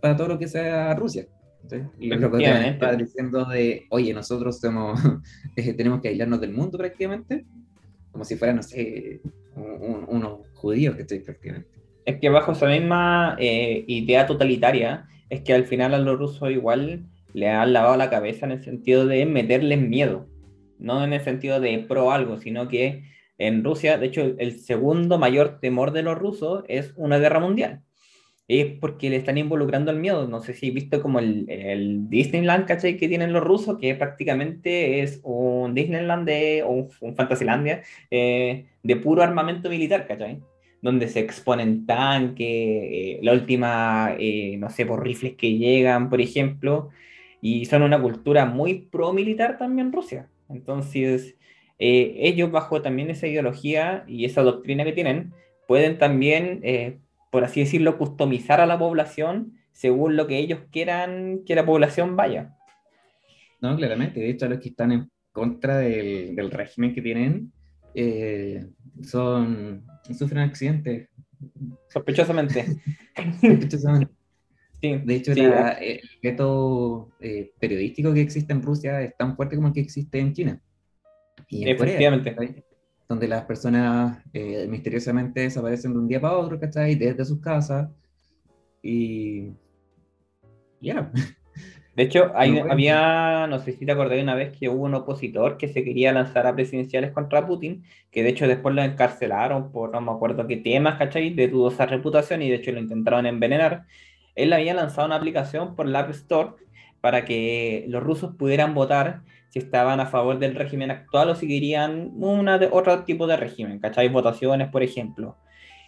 para 0.00 0.16
todo 0.16 0.28
lo 0.28 0.38
que 0.38 0.48
sea 0.48 0.94
Rusia, 0.94 1.26
y 1.98 2.08
lo 2.08 2.30
que 2.30 2.68
está 2.68 2.96
diciendo 2.96 3.44
de, 3.44 3.86
oye, 3.90 4.12
nosotros 4.12 4.58
somos, 4.58 5.00
eh, 5.56 5.72
tenemos 5.74 6.00
que 6.00 6.08
aislarnos 6.08 6.40
del 6.40 6.52
mundo 6.52 6.78
prácticamente, 6.78 7.46
como 8.12 8.24
si 8.24 8.36
fueran, 8.36 8.56
no 8.56 8.62
sé, 8.62 9.20
unos 9.56 10.46
judíos 10.54 10.96
que 10.96 11.02
estoy 11.02 11.20
prácticamente. 11.20 11.70
Es 12.04 12.18
que 12.18 12.28
bajo 12.28 12.52
esa 12.52 12.66
misma 12.66 13.36
eh, 13.38 13.84
idea 13.86 14.26
totalitaria, 14.26 15.06
es 15.28 15.42
que 15.42 15.54
al 15.54 15.64
final 15.64 15.94
a 15.94 15.98
los 15.98 16.18
rusos 16.18 16.50
igual 16.50 17.04
le 17.32 17.48
han 17.48 17.72
lavado 17.72 17.96
la 17.96 18.10
cabeza 18.10 18.46
en 18.46 18.52
el 18.52 18.64
sentido 18.64 19.06
de 19.06 19.26
meterles 19.26 19.80
miedo, 19.80 20.26
no 20.78 21.04
en 21.04 21.12
el 21.12 21.20
sentido 21.20 21.60
de 21.60 21.78
pro 21.78 22.10
algo, 22.10 22.38
sino 22.38 22.68
que 22.68 23.04
en 23.38 23.64
Rusia, 23.64 23.96
de 23.96 24.06
hecho, 24.06 24.34
el 24.38 24.58
segundo 24.58 25.18
mayor 25.18 25.60
temor 25.60 25.92
de 25.92 26.02
los 26.02 26.18
rusos 26.18 26.64
es 26.68 26.92
una 26.96 27.18
guerra 27.18 27.40
mundial 27.40 27.82
es 28.58 28.66
porque 28.80 29.10
le 29.10 29.16
están 29.16 29.38
involucrando 29.38 29.92
el 29.92 29.98
miedo. 29.98 30.26
No 30.26 30.40
sé 30.42 30.54
si 30.54 30.68
he 30.68 30.70
visto 30.72 31.00
como 31.00 31.20
el, 31.20 31.48
el 31.48 32.10
Disneyland, 32.10 32.66
¿cachai? 32.66 32.96
Que 32.96 33.06
tienen 33.06 33.32
los 33.32 33.44
rusos, 33.44 33.78
que 33.78 33.94
prácticamente 33.94 35.02
es 35.02 35.20
un 35.22 35.72
Disneyland 35.72 36.26
de, 36.26 36.64
o 36.64 36.88
un, 37.00 37.14
Fantasylandia 37.14 37.82
eh, 38.10 38.66
de 38.82 38.96
puro 38.96 39.22
armamento 39.22 39.70
militar, 39.70 40.04
¿cachai? 40.08 40.40
Donde 40.82 41.06
se 41.06 41.20
exponen 41.20 41.86
tanques, 41.86 42.48
eh, 42.48 43.20
la 43.22 43.34
última, 43.34 44.16
eh, 44.18 44.56
no 44.58 44.68
sé, 44.68 44.84
por 44.84 45.04
rifles 45.04 45.36
que 45.36 45.56
llegan, 45.56 46.10
por 46.10 46.20
ejemplo, 46.20 46.90
y 47.40 47.66
son 47.66 47.82
una 47.82 48.02
cultura 48.02 48.46
muy 48.46 48.88
pro-militar 48.90 49.58
también 49.58 49.92
Rusia. 49.92 50.28
Entonces, 50.48 51.36
ellos 51.78 52.50
bajo 52.50 52.82
también 52.82 53.10
esa 53.10 53.28
ideología 53.28 54.04
y 54.08 54.24
esa 54.24 54.42
doctrina 54.42 54.84
que 54.84 54.92
tienen, 54.92 55.32
pueden 55.68 55.98
también 55.98 56.60
por 57.30 57.44
así 57.44 57.60
decirlo, 57.60 57.96
customizar 57.96 58.60
a 58.60 58.66
la 58.66 58.78
población 58.78 59.54
según 59.72 60.16
lo 60.16 60.26
que 60.26 60.38
ellos 60.38 60.60
quieran 60.70 61.42
que 61.46 61.54
la 61.54 61.64
población 61.64 62.16
vaya. 62.16 62.56
No, 63.60 63.76
claramente. 63.76 64.20
De 64.20 64.30
hecho, 64.30 64.48
los 64.48 64.58
que 64.58 64.70
están 64.70 64.92
en 64.92 65.10
contra 65.32 65.78
del, 65.78 66.50
régimen 66.50 66.92
que 66.92 67.02
tienen 67.02 67.52
eh, 67.94 68.66
son 69.02 69.84
sufren 70.12 70.42
accidentes. 70.42 71.08
Sospechosamente. 71.88 72.66
Sospechosamente. 73.40 74.12
Sí, 74.80 74.98
de 75.04 75.14
hecho, 75.14 75.32
el 75.32 76.00
veto 76.22 77.10
eh, 77.20 77.52
periodístico 77.60 78.14
que 78.14 78.22
existe 78.22 78.52
en 78.52 78.62
Rusia 78.62 79.02
es 79.02 79.14
tan 79.16 79.36
fuerte 79.36 79.56
como 79.56 79.68
el 79.68 79.74
que 79.74 79.80
existe 79.80 80.18
en 80.18 80.32
China. 80.32 80.60
Y 81.48 81.62
en 81.62 81.68
Efectivamente 81.68 82.34
donde 83.10 83.26
las 83.26 83.44
personas 83.44 84.22
eh, 84.32 84.68
misteriosamente 84.68 85.40
desaparecen 85.40 85.92
de 85.92 85.98
un 85.98 86.06
día 86.06 86.20
para 86.20 86.38
otro, 86.38 86.60
¿cachai? 86.60 86.94
Desde 86.94 87.24
sus 87.24 87.40
casas. 87.40 87.90
Y. 88.84 89.48
Ya. 90.80 91.10
De 91.96 92.04
hecho, 92.04 92.30
había, 92.34 93.48
no 93.48 93.58
sé 93.58 93.72
si 93.72 93.84
te 93.84 93.90
acordé 93.90 94.22
una 94.22 94.36
vez 94.36 94.56
que 94.56 94.68
hubo 94.68 94.84
un 94.84 94.94
opositor 94.94 95.58
que 95.58 95.66
se 95.66 95.82
quería 95.82 96.12
lanzar 96.12 96.46
a 96.46 96.54
presidenciales 96.54 97.10
contra 97.10 97.46
Putin, 97.46 97.82
que 98.12 98.22
de 98.22 98.30
hecho 98.30 98.46
después 98.46 98.74
lo 98.74 98.82
encarcelaron 98.82 99.72
por 99.72 99.90
no 99.90 100.00
me 100.00 100.12
acuerdo 100.12 100.46
qué 100.46 100.56
temas, 100.56 100.96
¿cachai? 100.96 101.34
De 101.34 101.48
dudosa 101.48 101.86
reputación 101.86 102.42
y 102.42 102.48
de 102.48 102.54
hecho 102.54 102.70
lo 102.70 102.78
intentaron 102.78 103.26
envenenar. 103.26 103.86
Él 104.36 104.52
había 104.52 104.72
lanzado 104.72 105.08
una 105.08 105.16
aplicación 105.16 105.74
por 105.74 105.86
la 105.86 105.98
App 105.98 106.10
Store 106.10 106.50
para 107.00 107.24
que 107.24 107.84
los 107.88 108.02
rusos 108.02 108.36
pudieran 108.36 108.72
votar 108.72 109.22
si 109.50 109.58
estaban 109.58 110.00
a 110.00 110.06
favor 110.06 110.38
del 110.38 110.54
régimen 110.54 110.90
actual 110.90 111.30
o 111.30 111.34
si 111.34 111.46
querían 111.46 112.12
una 112.14 112.58
de, 112.58 112.68
otro 112.70 113.04
tipo 113.04 113.26
de 113.26 113.36
régimen, 113.36 113.80
¿cachai? 113.80 114.08
Votaciones, 114.08 114.68
por 114.68 114.82
ejemplo. 114.82 115.36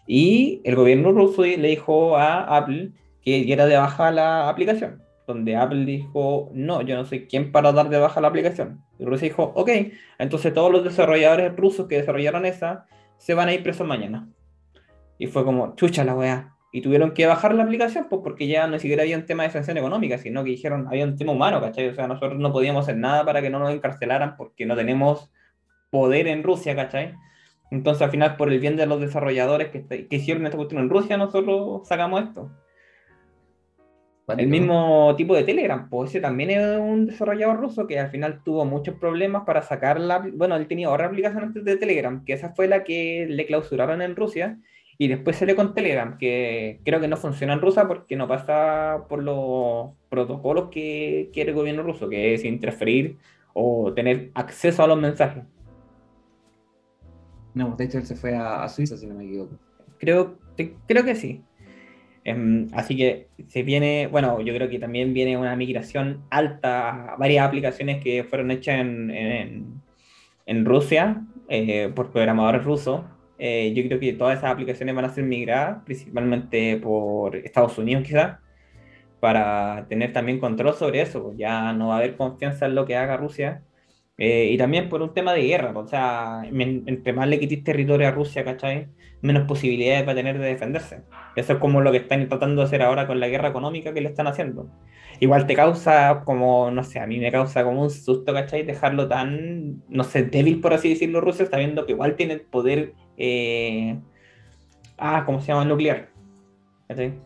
Y 0.06 0.60
el 0.64 0.74
gobierno 0.74 1.12
ruso 1.12 1.42
le 1.42 1.68
dijo 1.68 2.16
a 2.16 2.56
Apple 2.56 2.90
que 3.22 3.44
diera 3.44 3.66
de 3.66 3.76
baja 3.76 4.10
la 4.10 4.48
aplicación, 4.48 5.00
donde 5.28 5.54
Apple 5.56 5.84
dijo, 5.84 6.50
no, 6.52 6.82
yo 6.82 6.96
no 6.96 7.04
soy 7.04 7.26
quien 7.28 7.52
para 7.52 7.72
dar 7.72 7.88
de 7.88 7.98
baja 7.98 8.20
la 8.20 8.28
aplicación. 8.28 8.82
Y 8.98 9.04
Rusia 9.04 9.28
dijo, 9.28 9.52
ok, 9.54 9.70
entonces 10.18 10.52
todos 10.52 10.72
los 10.72 10.82
desarrolladores 10.82 11.56
rusos 11.56 11.86
que 11.86 11.98
desarrollaron 11.98 12.44
esa 12.44 12.86
se 13.16 13.34
van 13.34 13.48
a 13.48 13.54
ir 13.54 13.62
presos 13.62 13.86
mañana. 13.86 14.28
Y 15.18 15.28
fue 15.28 15.44
como, 15.44 15.76
chucha 15.76 16.02
la 16.02 16.16
weá, 16.16 16.56
y 16.74 16.80
tuvieron 16.80 17.12
que 17.12 17.26
bajar 17.26 17.54
la 17.54 17.64
aplicación 17.64 18.06
pues 18.08 18.22
porque 18.24 18.46
ya 18.48 18.66
no 18.66 18.78
siquiera 18.78 19.02
había 19.02 19.18
un 19.18 19.26
tema 19.26 19.42
de 19.42 19.50
sanción 19.50 19.76
económica, 19.76 20.16
sino 20.16 20.42
que 20.42 20.50
dijeron, 20.50 20.88
había 20.88 21.04
un 21.04 21.16
tema 21.16 21.32
humano, 21.32 21.60
¿cachai? 21.60 21.88
O 21.88 21.94
sea, 21.94 22.08
nosotros 22.08 22.40
no 22.40 22.50
podíamos 22.50 22.84
hacer 22.84 22.96
nada 22.96 23.24
para 23.26 23.42
que 23.42 23.50
no 23.50 23.58
nos 23.58 23.72
encarcelaran 23.72 24.36
porque 24.38 24.64
no 24.64 24.74
tenemos 24.74 25.30
poder 25.90 26.26
en 26.26 26.42
Rusia, 26.42 26.74
¿cachai? 26.74 27.14
Entonces, 27.70 28.02
al 28.02 28.10
final, 28.10 28.36
por 28.36 28.50
el 28.50 28.58
bien 28.58 28.76
de 28.76 28.86
los 28.86 29.00
desarrolladores 29.00 29.68
que, 29.68 29.86
que 30.08 30.16
hicieron 30.16 30.44
esta 30.46 30.56
cuestión 30.56 30.80
en 30.80 30.88
Rusia, 30.88 31.18
nosotros 31.18 31.86
sacamos 31.86 32.22
esto. 32.22 32.50
El 34.28 34.46
mismo 34.46 35.14
tipo 35.16 35.34
de 35.34 35.42
Telegram, 35.42 35.90
pues 35.90 36.10
ese 36.10 36.20
también 36.20 36.50
es 36.50 36.78
un 36.78 37.06
desarrollador 37.06 37.60
ruso 37.60 37.86
que 37.86 37.98
al 37.98 38.08
final 38.08 38.42
tuvo 38.42 38.64
muchos 38.64 38.94
problemas 38.94 39.42
para 39.44 39.60
sacar 39.60 40.00
la... 40.00 40.26
Bueno, 40.32 40.56
él 40.56 40.66
tenía 40.68 40.90
otra 40.90 41.06
aplicación 41.06 41.52
de 41.52 41.76
Telegram, 41.76 42.24
que 42.24 42.32
esa 42.32 42.54
fue 42.54 42.66
la 42.66 42.82
que 42.82 43.26
le 43.28 43.44
clausuraron 43.46 44.00
en 44.00 44.16
Rusia 44.16 44.58
y 44.98 45.08
después 45.08 45.36
salió 45.36 45.56
con 45.56 45.74
Telegram, 45.74 46.18
que 46.18 46.80
creo 46.84 47.00
que 47.00 47.08
no 47.08 47.16
funciona 47.16 47.54
en 47.54 47.60
Rusia 47.60 47.88
porque 47.88 48.16
no 48.16 48.28
pasa 48.28 49.04
por 49.08 49.22
los 49.22 49.90
protocolos 50.08 50.68
que 50.70 51.30
quiere 51.32 51.50
el 51.50 51.56
gobierno 51.56 51.82
ruso, 51.82 52.08
que 52.08 52.34
es 52.34 52.44
interferir 52.44 53.18
o 53.54 53.92
tener 53.94 54.30
acceso 54.34 54.82
a 54.82 54.86
los 54.86 54.98
mensajes. 54.98 55.44
No, 57.54 57.74
de 57.76 57.84
hecho 57.84 57.98
él 57.98 58.06
se 58.06 58.16
fue 58.16 58.34
a, 58.34 58.68
Suiza, 58.68 58.96
si 58.96 59.06
no 59.06 59.14
me 59.14 59.24
equivoco. 59.24 59.58
Creo, 59.98 60.38
creo 60.86 61.04
que 61.04 61.14
sí. 61.14 61.42
Em, 62.24 62.68
así 62.72 62.96
que 62.96 63.28
se 63.48 63.62
viene, 63.62 64.06
bueno, 64.06 64.40
yo 64.40 64.54
creo 64.54 64.68
que 64.68 64.78
también 64.78 65.12
viene 65.12 65.36
una 65.36 65.56
migración 65.56 66.22
alta 66.30 67.14
a 67.14 67.16
varias 67.16 67.46
aplicaciones 67.46 68.02
que 68.02 68.24
fueron 68.24 68.50
hechas 68.50 68.80
en, 68.80 69.82
en, 70.46 70.64
Rusia 70.64 71.24
eh, 71.48 71.90
por 71.94 72.10
programadores 72.12 72.64
rusos. 72.64 73.02
Eh, 73.44 73.72
yo 73.74 73.82
creo 73.84 73.98
que 73.98 74.12
todas 74.12 74.38
esas 74.38 74.52
aplicaciones 74.52 74.94
van 74.94 75.04
a 75.04 75.08
ser 75.08 75.24
migradas, 75.24 75.82
principalmente 75.84 76.76
por 76.76 77.34
Estados 77.36 77.76
Unidos 77.76 78.04
quizás, 78.04 78.38
para 79.20 79.86
tener 79.88 80.12
también 80.12 80.38
control 80.40 80.74
sobre 80.74 81.02
eso. 81.02 81.34
Ya 81.36 81.72
no 81.72 81.88
va 81.88 81.96
a 81.96 81.98
haber 81.98 82.16
confianza 82.16 82.66
en 82.66 82.76
lo 82.76 82.86
que 82.86 82.96
haga 82.96 83.16
Rusia 83.16 83.64
eh, 84.18 84.50
y 84.52 84.58
también 84.58 84.88
por 84.88 85.02
un 85.02 85.14
tema 85.14 85.32
de 85.34 85.42
guerra, 85.42 85.72
o 85.76 85.86
sea, 85.88 86.42
entre 86.44 87.12
más 87.12 87.26
le 87.28 87.40
quites 87.40 87.64
territorio 87.64 88.06
a 88.06 88.10
Rusia, 88.12 88.44
¿cachai? 88.44 88.88
Menos 89.22 89.44
posibilidades 89.48 90.06
va 90.06 90.12
a 90.12 90.14
tener 90.14 90.38
de 90.38 90.46
defenderse. 90.46 91.02
Eso 91.34 91.54
es 91.54 91.58
como 91.58 91.80
lo 91.80 91.90
que 91.90 91.98
están 91.98 92.28
tratando 92.28 92.62
de 92.62 92.66
hacer 92.66 92.82
ahora 92.82 93.06
con 93.08 93.18
la 93.20 93.28
guerra 93.28 93.48
económica 93.48 93.92
que 93.94 94.00
le 94.00 94.08
están 94.08 94.28
haciendo. 94.28 94.68
Igual 95.20 95.46
te 95.46 95.54
causa 95.54 96.22
como, 96.24 96.70
no 96.70 96.84
sé, 96.84 97.00
a 97.00 97.06
mí 97.06 97.18
me 97.18 97.30
causa 97.32 97.64
como 97.64 97.82
un 97.82 97.90
susto, 97.90 98.32
¿cachai? 98.34 98.64
Dejarlo 98.64 99.08
tan, 99.08 99.82
no 99.88 100.04
sé, 100.04 100.24
débil, 100.24 100.60
por 100.60 100.74
así 100.74 100.90
decirlo, 100.90 101.20
Rusia, 101.20 101.46
sabiendo 101.46 101.86
que 101.86 101.92
igual 101.92 102.16
tiene 102.16 102.38
poder, 102.38 102.94
eh... 103.16 103.98
ah, 104.98 105.22
¿cómo 105.24 105.40
se 105.40 105.48
llama? 105.48 105.64
Nuclear. 105.64 106.10
¿cachai? 106.88 107.18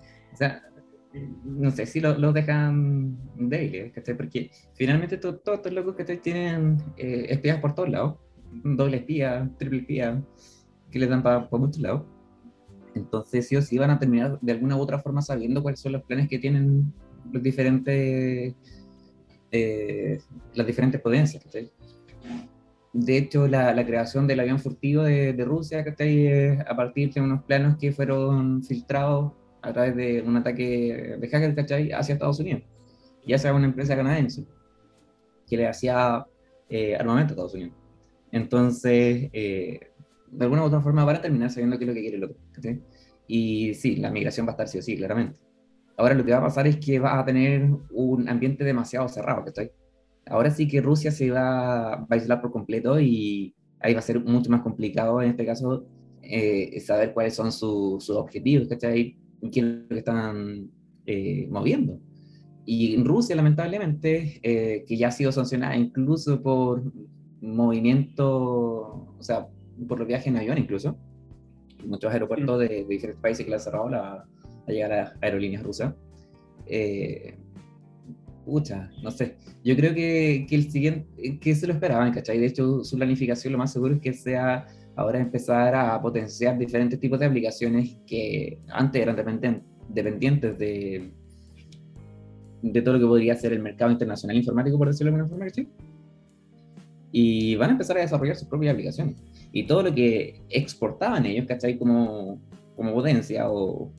No 1.45 1.71
sé 1.71 1.87
si 1.87 2.01
lo, 2.01 2.19
lo 2.19 2.33
dejan 2.33 3.17
débiles, 3.37 3.93
Porque 4.17 4.51
finalmente 4.75 5.17
todos 5.17 5.41
estos 5.47 5.73
locos 5.73 5.97
que 5.97 6.05
tienen 6.17 6.77
eh, 6.97 7.27
espías 7.31 7.59
por 7.61 7.75
todos 7.75 7.89
lados, 7.89 8.17
doble 8.53 8.99
espía, 8.99 9.51
triple 9.59 9.81
espía, 9.81 10.23
que 10.91 10.99
les 10.99 11.09
dan 11.09 11.23
para 11.23 11.49
muchos 11.51 11.79
lados. 11.79 12.03
Entonces, 12.95 13.51
o 13.57 13.63
sí 13.63 13.79
van 13.79 13.91
a 13.91 13.99
terminar 13.99 14.39
de 14.41 14.53
alguna 14.53 14.77
u 14.77 14.81
otra 14.81 14.99
forma 14.99 15.23
sabiendo 15.23 15.63
cuáles 15.63 15.81
son 15.81 15.93
los 15.93 16.03
planes 16.03 16.29
que 16.29 16.39
tienen 16.39 16.93
los 17.31 17.43
diferentes, 17.43 18.55
eh, 19.51 20.19
las 20.55 20.67
diferentes 20.67 21.01
potencias. 21.01 21.47
De 22.99 23.19
hecho, 23.19 23.47
la, 23.47 23.75
la, 23.75 23.85
creación 23.85 24.27
del 24.27 24.41
avión 24.41 24.59
furtivo 24.59 25.03
de, 25.03 25.35
de 25.35 25.45
Rusia, 25.45 25.85
que 25.85 26.65
a 26.67 26.75
partir 26.77 27.13
de 27.13 27.21
unos 27.21 27.43
planos 27.43 27.77
que 27.77 27.93
fueron 27.93 28.63
filtrados 28.63 29.33
a 29.61 29.73
través 29.73 29.95
de 29.97 30.23
un 30.23 30.37
ataque 30.37 31.17
de 31.19 31.29
hacker, 31.29 31.55
¿cachai? 31.55 31.93
Hacia 31.93 32.15
Estados 32.15 32.41
Unidos. 32.41 32.63
Ya 33.27 33.37
sea 33.39 33.53
una 33.53 33.67
empresa 33.67 33.95
canadiense 33.97 34.47
que 35.47 35.57
le 35.59 35.67
hacía 35.67 36.25
eh, 36.71 36.97
armamento 36.97 37.33
a 37.33 37.35
Estados 37.35 37.55
Unidos. 37.55 37.75
Entonces, 38.33 39.29
eh, 39.33 39.91
de 40.31 40.45
alguna 40.45 40.63
u 40.63 40.67
otra 40.67 40.81
forma 40.81 41.05
van 41.05 41.17
a 41.17 41.21
terminar 41.21 41.51
sabiendo 41.51 41.77
qué 41.79 41.85
es 41.85 41.89
lo 41.89 41.95
que 41.95 42.01
quiere 42.01 42.17
el 42.17 42.25
otro. 42.25 42.39
¿cachai? 42.53 42.81
Y 43.27 43.75
sí, 43.75 43.97
la 43.97 44.11
migración 44.11 44.47
va 44.47 44.53
a 44.53 44.55
estar 44.55 44.69
sí 44.69 44.79
o 44.79 44.83
sí, 44.83 44.97
claramente. 44.97 45.39
Ahora 45.99 46.15
lo 46.15 46.25
que 46.25 46.33
va 46.33 46.39
a 46.39 46.43
pasar 46.43 46.67
es 46.67 46.79
que 46.79 46.99
va 46.99 47.19
a 47.19 47.25
tener 47.27 47.69
un 47.91 48.29
ambiente 48.29 48.65
demasiado 48.65 49.07
cerrado, 49.09 49.45
¿cachai? 49.45 49.71
Ahora 50.27 50.51
sí 50.51 50.67
que 50.69 50.81
Rusia 50.81 51.11
se 51.11 51.31
va, 51.31 51.95
a 51.95 52.07
aislar 52.11 52.41
por 52.41 52.51
completo 52.51 53.01
y 53.01 53.55
ahí 53.81 53.95
va 53.95 54.01
a 54.01 54.03
ser 54.03 54.23
mucho 54.23 54.51
más 54.51 54.63
complicado 54.63 55.23
en 55.23 55.31
este 55.31 55.47
caso 55.47 55.87
eh, 56.23 56.81
saber 56.81 57.15
cuáles 57.15 57.35
son 57.35 57.53
sus 57.53 58.11
objetivos, 58.11 58.69
¿cachai? 58.69 59.17
qué 59.53 59.61
es 59.61 59.67
lo 59.67 59.89
que 59.89 59.99
están 59.99 60.71
eh, 61.07 61.47
moviendo. 61.51 62.01
Y 62.65 63.01
Rusia, 63.05 63.37
lamentablemente, 63.37 64.41
eh, 64.43 64.85
que 64.87 64.97
ya 64.97 65.09
ha 65.09 65.13
sido 65.13 65.31
sancionada 65.31 65.77
incluso 65.77 66.43
por 66.43 66.83
movimiento, 67.41 69.15
o 69.17 69.23
sea, 69.23 69.47
por 69.87 70.01
los 70.01 70.09
viajes 70.09 70.27
en 70.27 70.37
avión 70.37 70.59
incluso, 70.59 70.99
muchos 71.87 72.13
aeropuertos 72.13 72.59
de, 72.59 72.85
diferentes 72.89 73.23
países 73.23 73.45
que 73.45 73.51
le 73.51 73.57
han 73.57 73.63
cerrado 73.63 73.89
la, 73.89 74.25
a 74.67 74.73
llegar 74.73 74.93
a 74.93 75.13
aerolíneas 75.21 75.63
rusas. 75.63 75.95
Eh, 76.67 77.39
pucha, 78.47 78.91
no 79.03 79.11
sé. 79.11 79.37
Yo 79.65 79.77
creo 79.77 79.93
que, 79.93 80.47
que, 80.49 80.55
el 80.55 80.71
siguiente, 80.71 81.39
que 81.39 81.55
se 81.55 81.67
lo 81.67 81.75
esperaban, 81.75 82.13
¿cachai? 82.13 82.39
De 82.39 82.47
hecho, 82.47 82.85
su 82.85 82.97
planificación 82.97 83.53
lo 83.53 83.59
más 83.59 83.73
seguro 83.73 83.95
es 83.97 84.01
que 84.01 84.13
sea 84.13 84.67
ahora 84.95 85.19
empezar 85.19 85.75
a 85.75 86.01
potenciar 86.01 86.57
diferentes 86.57 86.99
tipos 86.99 87.19
de 87.19 87.27
aplicaciones 87.27 87.99
que 88.07 88.61
antes 88.69 89.03
eran 89.03 89.17
dependientes 89.89 90.59
de, 90.59 91.13
de 92.63 92.83
todo 92.83 92.95
lo 92.95 93.01
que 93.01 93.07
podría 93.07 93.35
ser 93.35 93.53
el 93.53 93.63
mercado 93.63 93.91
internacional 93.91 94.37
informático, 94.37 94.79
por 94.79 94.89
decirlo 94.89 95.13
de 95.13 95.19
alguna 95.19 95.37
forma, 95.37 95.51
¿sí? 95.51 95.69
Y 97.13 97.57
van 97.57 97.71
a 97.71 97.73
empezar 97.73 97.99
a 97.99 98.01
desarrollar 98.01 98.37
sus 98.37 98.49
propias 98.49 98.73
aplicaciones. 98.73 99.17
Y 99.53 99.67
todo 99.67 99.83
lo 99.83 99.95
que 99.95 100.43
exportaban 100.49 101.27
ellos, 101.27 101.47
¿cachai? 101.47 101.79
Como, 101.79 102.41
como 102.77 102.95
potencia 102.95 103.51
o, 103.51 103.91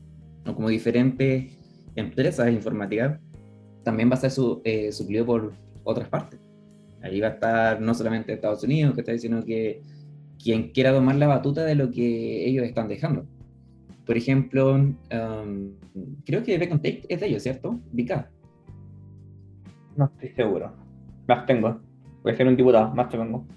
o 0.46 0.56
como 0.56 0.70
diferentes 0.70 1.58
empresas 1.96 2.52
informáticas, 2.52 3.20
también 3.88 4.10
va 4.10 4.16
a 4.16 4.18
ser 4.18 4.32
su, 4.32 4.62
eh, 4.66 4.92
suplido 4.92 5.26
por 5.26 5.54
otras 5.86 6.10
partes. 6.10 6.38
Ahí 7.02 7.22
va 7.22 7.28
a 7.28 7.32
estar 7.32 7.80
no 7.80 7.94
solamente 7.94 8.34
Estados 8.34 8.62
Unidos, 8.62 8.94
¿cachai? 8.94 9.18
Sino 9.18 9.46
que 9.46 9.82
quien 10.44 10.72
quiera 10.74 10.92
tomar 10.92 11.16
la 11.16 11.28
batuta 11.28 11.64
de 11.64 11.76
lo 11.76 11.90
que 11.90 12.46
ellos 12.46 12.66
están 12.66 12.90
dejando. 12.90 13.26
Por 14.06 14.18
ejemplo, 14.18 14.74
um, 14.74 15.72
creo 16.26 16.44
que 16.44 16.58
Beacon 16.58 16.82
Take 16.82 17.04
es 17.08 17.22
de 17.22 17.28
ellos, 17.28 17.44
¿cierto? 17.44 17.80
Vika. 17.94 18.30
No 19.96 20.08
estoy 20.08 20.32
seguro. 20.36 20.74
Más 21.26 21.46
tengo. 21.46 21.80
Voy 22.24 22.34
a 22.34 22.36
ser 22.36 22.46
un 22.46 22.58
diputado, 22.58 22.94
más 22.94 23.08
te 23.08 23.18
pongo. 23.18 23.48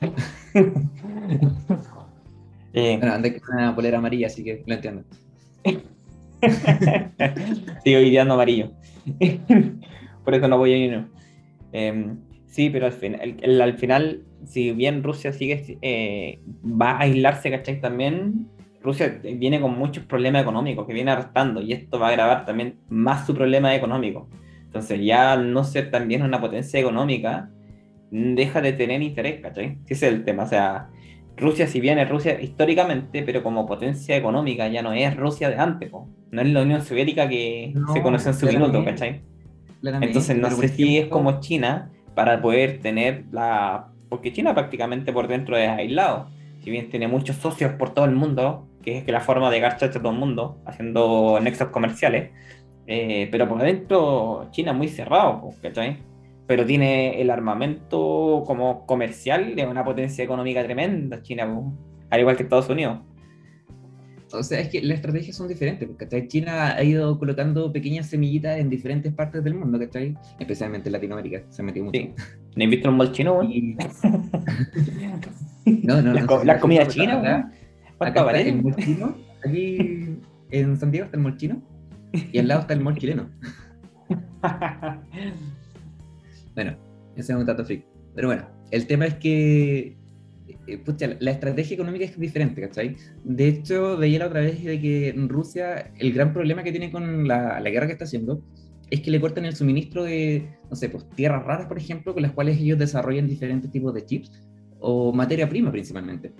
eh, 2.72 2.96
bueno, 2.96 3.12
andé 3.12 3.40
con 3.40 3.56
una 3.56 3.74
polera 3.74 3.98
amarilla, 3.98 4.28
así 4.28 4.44
que 4.44 4.62
lo 4.64 4.74
entiendo. 4.74 5.02
Sigo 7.84 8.00
ideando 8.00 8.34
amarillo. 8.34 8.72
Por 10.24 10.34
eso 10.34 10.48
no 10.48 10.58
voy 10.58 10.72
a 10.72 10.76
ir. 10.76 11.04
Eh, 11.72 12.14
sí, 12.46 12.70
pero 12.70 12.86
al, 12.86 12.92
final, 12.92 13.36
al 13.60 13.78
final 13.78 14.22
si 14.46 14.72
bien 14.72 15.02
Rusia 15.02 15.32
sigue, 15.32 15.78
eh, 15.82 16.40
va 16.64 16.92
a 16.92 17.00
aislarse, 17.02 17.50
¿cachai? 17.50 17.80
También 17.80 18.48
Rusia 18.82 19.20
viene 19.22 19.60
con 19.60 19.78
muchos 19.78 20.04
problemas 20.04 20.42
económicos 20.42 20.86
que 20.86 20.92
viene 20.92 21.10
arrastrando 21.10 21.60
y 21.62 21.72
esto 21.72 21.98
va 21.98 22.08
a 22.08 22.10
agravar 22.10 22.44
también 22.44 22.78
más 22.88 23.26
su 23.26 23.34
problema 23.34 23.74
económico. 23.74 24.28
Entonces 24.64 25.00
ya 25.02 25.36
no 25.36 25.64
ser 25.64 25.90
también 25.90 26.22
una 26.22 26.40
potencia 26.40 26.78
económica, 26.80 27.50
deja 28.10 28.60
de 28.60 28.72
tener 28.72 29.02
interés, 29.02 29.40
¿cachai? 29.40 29.78
Ese 29.86 30.06
es 30.06 30.12
el 30.12 30.24
tema, 30.24 30.44
o 30.44 30.48
sea, 30.48 30.88
Rusia 31.36 31.66
si 31.66 31.80
bien 31.80 31.98
es 31.98 32.08
Rusia 32.08 32.40
históricamente, 32.40 33.22
pero 33.22 33.42
como 33.42 33.66
potencia 33.66 34.16
económica 34.16 34.68
ya 34.68 34.82
no 34.82 34.92
es 34.92 35.16
Rusia 35.16 35.50
de 35.50 35.56
antes, 35.56 35.90
no 35.92 36.42
es 36.42 36.48
la 36.48 36.62
Unión 36.62 36.82
Soviética 36.82 37.28
que 37.28 37.74
se 37.92 38.02
conoce 38.02 38.28
en 38.28 38.34
su 38.34 38.46
minuto, 38.46 38.84
¿cachai? 38.84 39.22
Entonces 39.82 40.36
no 40.36 40.50
sé 40.50 40.68
si 40.68 40.98
es 40.98 41.08
como 41.08 41.40
China 41.40 41.90
para 42.14 42.40
poder 42.40 42.80
tener 42.80 43.24
la 43.32 43.88
porque 44.08 44.32
China 44.32 44.54
prácticamente 44.54 45.12
por 45.12 45.26
dentro 45.26 45.56
es 45.56 45.68
aislado. 45.68 46.28
Si 46.62 46.70
bien 46.70 46.88
tiene 46.88 47.08
muchos 47.08 47.36
socios 47.36 47.72
por 47.72 47.90
todo 47.90 48.04
el 48.04 48.12
mundo, 48.12 48.68
que 48.82 48.98
es 48.98 49.04
que 49.04 49.12
la 49.12 49.20
forma 49.20 49.50
de 49.50 49.60
garcha 49.60 49.86
a 49.86 49.90
todo 49.90 50.10
el 50.10 50.18
mundo, 50.18 50.58
haciendo 50.64 51.38
nexos 51.42 51.68
comerciales, 51.68 52.30
eh, 52.86 53.28
pero 53.30 53.48
por 53.48 53.60
dentro 53.60 54.46
China 54.50 54.70
es 54.70 54.76
muy 54.76 54.88
cerrado, 54.88 55.50
¿cachai? 55.60 55.98
Pero 56.46 56.66
tiene 56.66 57.20
el 57.20 57.30
armamento 57.30 58.42
como 58.46 58.86
comercial 58.86 59.54
de 59.56 59.66
una 59.66 59.84
potencia 59.84 60.22
económica 60.22 60.62
tremenda, 60.62 61.22
China, 61.22 61.48
al 62.10 62.20
igual 62.20 62.36
que 62.36 62.42
Estados 62.42 62.68
Unidos. 62.68 63.00
O 64.32 64.42
sea, 64.42 64.60
es 64.60 64.68
que 64.68 64.82
las 64.82 64.96
estrategias 64.96 65.36
son 65.36 65.48
diferentes, 65.48 65.88
porque 65.88 66.26
China 66.26 66.74
ha 66.74 66.82
ido 66.82 67.18
colocando 67.18 67.72
pequeñas 67.72 68.06
semillitas 68.06 68.58
en 68.58 68.68
diferentes 68.68 69.12
partes 69.12 69.44
del 69.44 69.54
mundo, 69.54 69.78
¿cachai? 69.78 70.16
Especialmente 70.38 70.88
en 70.88 70.94
Latinoamérica, 70.94 71.42
se 71.50 71.62
ha 71.62 71.64
metido 71.64 71.86
mucho. 71.86 72.00
Sí. 72.00 72.12
¿No 72.56 72.64
has 72.64 72.70
visto 72.70 72.90
un 72.90 73.12
chino, 73.12 73.34
güey? 73.34 73.76
no, 75.84 76.02
no, 76.02 76.14
no. 76.14 76.44
La, 76.44 76.58
comida 76.58 76.86
china, 76.88 77.20
güey. 77.20 77.32
Acá 78.00 78.20
está 78.20 78.40
el 78.40 78.62
mol 78.62 78.74
chino, 78.76 79.16
aquí 79.46 80.18
en 80.50 80.76
San 80.76 80.90
Diego 80.90 81.06
está 81.06 81.16
el 81.16 81.22
mol 81.22 81.36
chino, 81.36 81.62
y 82.12 82.38
al 82.38 82.48
lado 82.48 82.62
está 82.62 82.74
el 82.74 82.80
mol 82.80 82.96
chileno. 82.96 83.30
bueno, 86.54 86.76
ese 87.16 87.32
es 87.32 87.38
un 87.38 87.46
dato 87.46 87.64
freak. 87.64 87.84
Pero 88.14 88.28
bueno, 88.28 88.48
el 88.70 88.86
tema 88.86 89.06
es 89.06 89.14
que 89.14 89.96
eh, 90.66 91.16
la 91.20 91.30
estrategia 91.30 91.74
económica 91.74 92.04
es 92.04 92.18
diferente, 92.18 92.60
¿cachai? 92.60 92.96
De 93.24 93.48
hecho, 93.48 93.96
veía 93.96 94.20
la 94.20 94.26
otra 94.26 94.40
vez 94.40 94.62
de 94.62 94.80
que 94.80 95.14
Rusia 95.28 95.92
el 95.98 96.12
gran 96.12 96.32
problema 96.32 96.62
que 96.62 96.70
tiene 96.70 96.90
con 96.90 97.26
la, 97.26 97.60
la, 97.60 97.70
guerra 97.70 97.86
que 97.86 97.92
está 97.92 98.04
haciendo 98.04 98.42
es 98.90 99.00
que 99.00 99.10
le 99.10 99.20
cortan 99.20 99.44
el 99.44 99.56
suministro 99.56 100.04
de, 100.04 100.48
no 100.70 100.76
sé, 100.76 100.88
pues 100.88 101.08
tierras 101.10 101.44
raras, 101.44 101.66
por 101.66 101.78
ejemplo, 101.78 102.12
con 102.12 102.22
las 102.22 102.32
cuales 102.32 102.58
ellos 102.60 102.78
desarrollan 102.78 103.26
diferentes 103.26 103.70
tipos 103.70 103.94
de 103.94 104.04
chips 104.04 104.30
o 104.78 105.12
materia 105.12 105.48
prima 105.48 105.72
principalmente. 105.72 106.32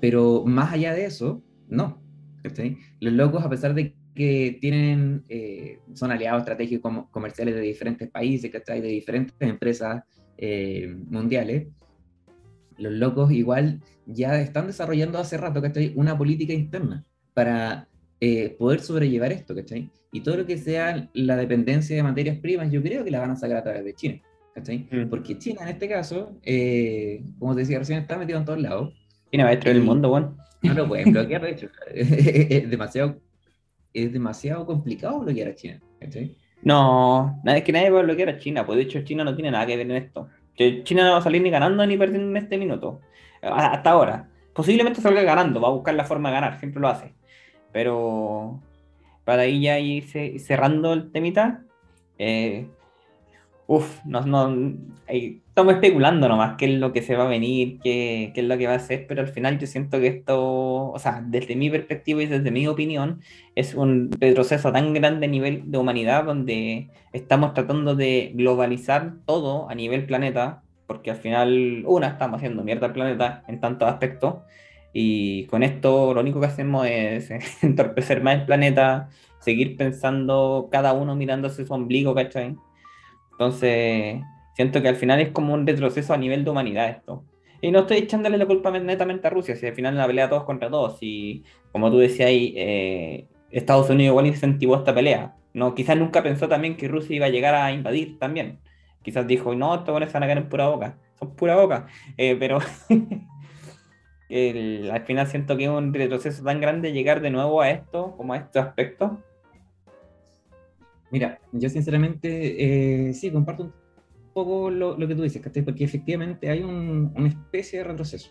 Pero 0.00 0.44
más 0.46 0.72
allá 0.72 0.94
de 0.94 1.04
eso, 1.04 1.42
no. 1.68 2.02
¿cachai? 2.42 2.78
Los 3.00 3.12
locos, 3.12 3.44
a 3.44 3.50
pesar 3.50 3.74
de 3.74 3.94
que 4.18 4.58
tienen, 4.60 5.24
eh, 5.30 5.78
son 5.94 6.10
aliados 6.10 6.40
estratégicos 6.40 7.06
comerciales 7.10 7.54
de 7.54 7.62
diferentes 7.62 8.10
países, 8.10 8.50
¿cachai? 8.50 8.82
De 8.82 8.88
diferentes 8.88 9.34
empresas 9.40 10.02
eh, 10.36 10.94
mundiales, 11.08 11.68
los 12.76 12.92
locos 12.92 13.32
igual 13.32 13.80
ya 14.06 14.40
están 14.40 14.66
desarrollando 14.66 15.18
hace 15.18 15.36
rato, 15.36 15.62
¿cachai? 15.62 15.92
Una 15.96 16.16
política 16.16 16.52
interna 16.52 17.04
para 17.34 17.88
eh, 18.20 18.56
poder 18.58 18.80
sobrellevar 18.80 19.32
esto, 19.32 19.54
¿cachai? 19.54 19.90
Y 20.12 20.20
todo 20.20 20.38
lo 20.38 20.46
que 20.46 20.58
sea 20.58 21.08
la 21.12 21.36
dependencia 21.36 21.94
de 21.94 22.02
materias 22.02 22.38
primas, 22.38 22.70
yo 22.70 22.82
creo 22.82 23.04
que 23.04 23.10
la 23.10 23.20
van 23.20 23.30
a 23.30 23.36
sacar 23.36 23.58
a 23.58 23.62
través 23.62 23.84
de 23.84 23.94
China, 23.94 24.20
¿cachai? 24.54 24.88
Mm. 24.90 25.08
Porque 25.08 25.38
China 25.38 25.62
en 25.62 25.68
este 25.68 25.88
caso, 25.88 26.38
eh, 26.42 27.22
como 27.38 27.54
te 27.54 27.60
decía 27.60 27.78
recién, 27.78 28.00
está 28.00 28.16
metido 28.18 28.38
en 28.38 28.44
todos 28.44 28.60
lados. 28.60 28.94
China 29.30 29.44
va 29.44 29.50
a 29.50 29.52
destruir 29.52 29.76
el 29.76 29.82
mundo, 29.82 30.08
bueno. 30.08 30.36
No 30.62 30.74
lo 30.74 30.88
pueden 30.88 31.12
bloquear, 31.12 31.42
de 31.42 31.50
hecho. 31.50 31.68
es, 31.94 32.68
demasiado, 32.70 33.20
es 33.92 34.12
demasiado 34.12 34.66
complicado 34.66 35.20
bloquear 35.20 35.48
a 35.48 35.54
China. 35.54 35.80
No, 36.62 37.40
es 37.44 37.62
que 37.62 37.72
nadie 37.72 37.90
va 37.90 38.00
a 38.00 38.02
bloquear 38.02 38.30
a 38.30 38.38
China, 38.38 38.66
pues 38.66 38.76
de 38.76 38.84
hecho 38.84 39.02
China 39.02 39.24
no 39.24 39.34
tiene 39.34 39.50
nada 39.50 39.66
que 39.66 39.76
ver 39.76 39.90
en 39.90 39.96
esto. 39.96 40.28
China 40.82 41.04
no 41.04 41.12
va 41.12 41.18
a 41.18 41.22
salir 41.22 41.40
ni 41.40 41.50
ganando 41.50 41.86
ni 41.86 41.96
perdiendo 41.96 42.28
en 42.30 42.36
este 42.36 42.58
minuto. 42.58 43.00
Hasta 43.42 43.90
ahora. 43.90 44.28
Posiblemente 44.52 45.00
salga 45.00 45.22
ganando, 45.22 45.60
va 45.60 45.68
a 45.68 45.72
buscar 45.72 45.94
la 45.94 46.04
forma 46.04 46.30
de 46.30 46.34
ganar, 46.34 46.58
siempre 46.58 46.80
lo 46.80 46.88
hace. 46.88 47.14
Pero 47.72 48.60
para 49.24 49.42
ahí 49.42 49.60
ya 49.60 49.76
cerrando 50.38 50.92
el 50.94 51.12
temita, 51.12 51.62
eh, 52.18 52.66
Uf, 53.68 54.00
no, 54.06 54.22
no, 54.22 54.78
estamos 55.58 55.74
especulando 55.74 56.28
nomás 56.28 56.54
qué 56.56 56.66
es 56.66 56.78
lo 56.78 56.92
que 56.92 57.02
se 57.02 57.16
va 57.16 57.24
a 57.24 57.26
venir, 57.26 57.80
qué, 57.82 58.30
qué, 58.32 58.42
es 58.42 58.46
lo 58.46 58.56
que 58.56 58.68
va 58.68 58.74
a 58.74 58.76
hacer, 58.76 59.08
pero 59.08 59.22
al 59.22 59.26
final 59.26 59.58
yo 59.58 59.66
siento 59.66 59.98
que 59.98 60.06
esto, 60.06 60.92
o 60.92 60.98
sea, 61.00 61.20
desde 61.26 61.56
mi 61.56 61.68
perspectiva 61.68 62.22
y 62.22 62.26
desde 62.26 62.52
mi 62.52 62.68
opinión, 62.68 63.22
es 63.56 63.74
un 63.74 64.12
retroceso 64.20 64.70
tan 64.70 64.94
grande 64.94 65.26
a 65.26 65.28
nivel 65.28 65.68
de 65.68 65.78
humanidad 65.78 66.22
donde 66.22 66.90
estamos 67.12 67.54
tratando 67.54 67.96
de 67.96 68.30
globalizar 68.36 69.14
todo 69.26 69.68
a 69.68 69.74
nivel 69.74 70.06
planeta, 70.06 70.62
porque 70.86 71.10
al 71.10 71.16
final, 71.16 71.82
una, 71.86 72.06
estamos 72.06 72.36
haciendo 72.36 72.62
mierda 72.62 72.86
al 72.86 72.92
planeta 72.92 73.42
en 73.48 73.58
tantos 73.58 73.88
aspectos, 73.88 74.36
y 74.92 75.46
con 75.46 75.64
esto 75.64 76.14
lo 76.14 76.20
único 76.20 76.38
que 76.38 76.46
hacemos 76.46 76.86
es 76.86 77.32
entorpecer 77.64 78.22
más 78.22 78.36
el 78.36 78.46
planeta, 78.46 79.08
seguir 79.40 79.76
pensando 79.76 80.68
cada 80.70 80.92
uno 80.92 81.16
mirándose 81.16 81.66
su 81.66 81.74
ombligo, 81.74 82.14
¿cachai? 82.14 82.54
Entonces, 83.32 84.20
siento 84.58 84.82
que 84.82 84.88
al 84.88 84.96
final 84.96 85.20
es 85.20 85.30
como 85.30 85.54
un 85.54 85.64
retroceso 85.64 86.12
a 86.12 86.16
nivel 86.16 86.42
de 86.42 86.50
humanidad 86.50 86.90
esto. 86.90 87.22
Y 87.60 87.70
no 87.70 87.80
estoy 87.80 87.98
echándole 87.98 88.38
la 88.38 88.46
culpa 88.46 88.72
netamente 88.72 89.28
a 89.28 89.30
Rusia, 89.30 89.54
si 89.54 89.66
al 89.66 89.74
final 89.74 89.96
la 89.96 90.04
pelea 90.04 90.28
todos 90.28 90.42
contra 90.42 90.68
todos. 90.68 90.98
Y 91.00 91.44
como 91.70 91.92
tú 91.92 91.98
decías 91.98 92.28
ahí, 92.28 92.54
eh, 92.56 93.28
Estados 93.52 93.88
Unidos 93.88 94.10
igual 94.10 94.26
incentivó 94.26 94.74
esta 94.74 94.92
pelea. 94.92 95.36
No, 95.54 95.76
quizás 95.76 95.96
nunca 95.96 96.24
pensó 96.24 96.48
también 96.48 96.76
que 96.76 96.88
Rusia 96.88 97.14
iba 97.14 97.26
a 97.26 97.28
llegar 97.28 97.54
a 97.54 97.70
invadir 97.70 98.18
también. 98.18 98.58
Quizás 99.04 99.28
dijo, 99.28 99.54
no, 99.54 99.76
estos 99.76 99.94
van 99.94 100.02
a 100.02 100.26
caer 100.26 100.38
en 100.38 100.48
pura 100.48 100.68
boca. 100.68 100.98
Son 101.20 101.36
pura 101.36 101.54
boca. 101.54 101.86
Eh, 102.16 102.34
pero 102.36 102.58
al 104.28 105.02
final 105.02 105.26
siento 105.28 105.56
que 105.56 105.66
es 105.66 105.70
un 105.70 105.94
retroceso 105.94 106.42
tan 106.42 106.60
grande 106.60 106.92
llegar 106.92 107.20
de 107.20 107.30
nuevo 107.30 107.62
a 107.62 107.70
esto, 107.70 108.16
como 108.16 108.32
a 108.32 108.38
estos 108.38 108.64
aspectos, 108.64 109.12
Mira, 111.10 111.40
yo 111.52 111.68
sinceramente 111.70 113.08
eh, 113.08 113.14
sí, 113.14 113.30
comparto 113.30 113.64
un 113.64 113.72
poco 114.44 114.70
lo, 114.70 114.96
que 114.96 115.14
tú 115.14 115.22
dices, 115.22 115.42
Porque 115.64 115.84
efectivamente 115.84 116.48
hay 116.48 116.62
una 116.62 117.28
especie 117.28 117.80
de 117.80 117.84
retroceso. 117.84 118.30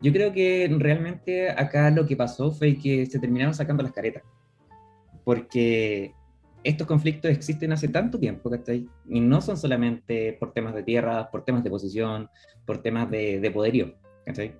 Yo 0.00 0.12
creo 0.12 0.32
que 0.32 0.68
realmente 0.78 1.50
acá 1.50 1.90
lo 1.90 2.06
que 2.06 2.16
pasó 2.16 2.52
fue 2.52 2.78
que 2.78 3.06
se 3.06 3.18
terminaron 3.18 3.54
sacando 3.54 3.82
las 3.82 3.92
caretas. 3.92 4.22
Porque 5.24 6.12
estos 6.62 6.86
conflictos 6.86 7.30
existen 7.30 7.72
hace 7.72 7.88
tanto 7.88 8.18
tiempo, 8.18 8.50
¿cachai? 8.50 8.88
Y 9.08 9.20
no 9.20 9.40
son 9.40 9.56
solamente 9.56 10.36
por 10.38 10.52
temas 10.52 10.74
de 10.74 10.82
tierra, 10.82 11.30
por 11.30 11.44
temas 11.44 11.64
de 11.64 11.70
posición, 11.70 12.28
por 12.66 12.82
temas 12.82 13.10
de, 13.10 13.40
de 13.40 13.50
poderío, 13.50 13.94
¿cachai? 14.24 14.54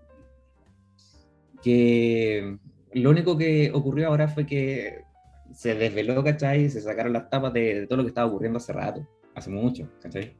Que 1.62 2.58
lo 2.92 3.10
único 3.10 3.36
que 3.36 3.70
ocurrió 3.72 4.08
ahora 4.08 4.28
fue 4.28 4.46
que 4.46 5.04
se 5.52 5.74
desveló, 5.74 6.22
¿cachai? 6.22 6.68
Se 6.68 6.80
sacaron 6.80 7.12
las 7.12 7.30
tapas 7.30 7.52
de, 7.52 7.86
todo 7.86 7.98
lo 7.98 8.04
que 8.04 8.08
estaba 8.08 8.28
ocurriendo 8.28 8.58
hace 8.58 8.72
rato, 8.72 9.06
hace 9.34 9.50
mucho, 9.50 9.88
¿cachai? 10.00 10.36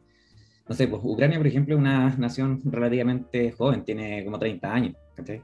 No 0.69 0.75
sé, 0.75 0.87
pues 0.87 1.01
Ucrania, 1.03 1.39
por 1.39 1.47
ejemplo, 1.47 1.75
es 1.75 1.81
una 1.81 2.15
nación 2.17 2.61
relativamente 2.65 3.53
joven, 3.53 3.85
tiene 3.85 4.25
como 4.25 4.39
30 4.39 4.73
años, 4.73 4.95
¿cachai? 5.15 5.43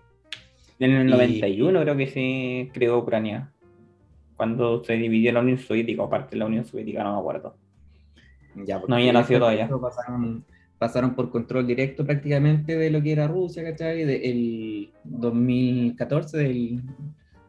En 0.78 0.90
el 0.90 1.06
91 1.06 1.80
creo 1.80 1.96
que 1.96 2.06
se 2.08 2.70
creó 2.72 2.98
Ucrania, 2.98 3.50
cuando 4.36 4.84
se 4.84 4.94
dividió 4.94 5.32
la 5.32 5.40
Unión 5.40 5.58
Soviética, 5.58 6.02
o 6.02 6.10
parte 6.10 6.32
de 6.32 6.38
la 6.38 6.46
Unión 6.46 6.64
Soviética, 6.64 7.02
no 7.04 7.14
me 7.14 7.20
acuerdo. 7.20 7.56
Ya, 8.66 8.82
no 8.86 8.96
había 8.96 9.12
nacido 9.12 9.40
todavía. 9.40 9.68
Pasaron, 9.68 10.44
pasaron 10.78 11.14
por 11.14 11.30
control 11.30 11.66
directo 11.66 12.04
prácticamente 12.04 12.76
de 12.76 12.90
lo 12.90 13.02
que 13.02 13.12
era 13.12 13.26
Rusia, 13.26 13.64
¿cachai? 13.64 14.04
Del 14.04 14.90
2014, 15.04 16.36
del 16.36 16.82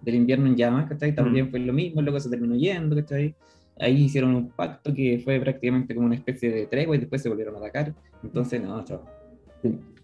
del 0.05 0.15
invierno 0.15 0.45
en 0.45 0.55
llamas, 0.55 0.87
¿cachai? 0.87 1.13
También 1.13 1.49
fue 1.49 1.59
lo 1.59 1.73
mismo, 1.73 2.01
luego 2.01 2.19
se 2.19 2.29
terminó 2.29 2.55
yendo, 2.55 2.95
¿cachai? 2.95 3.35
Ahí 3.79 4.03
hicieron 4.03 4.35
un 4.35 4.49
pacto 4.49 4.93
que 4.93 5.19
fue 5.23 5.39
prácticamente 5.39 5.93
como 5.93 6.07
una 6.07 6.15
especie 6.15 6.49
de 6.49 6.67
tregua 6.67 6.95
y 6.95 6.99
después 6.99 7.21
se 7.21 7.29
volvieron 7.29 7.55
a 7.55 7.59
atacar. 7.59 7.93
Entonces, 8.23 8.61
no, 8.61 8.83
chao. 8.85 9.03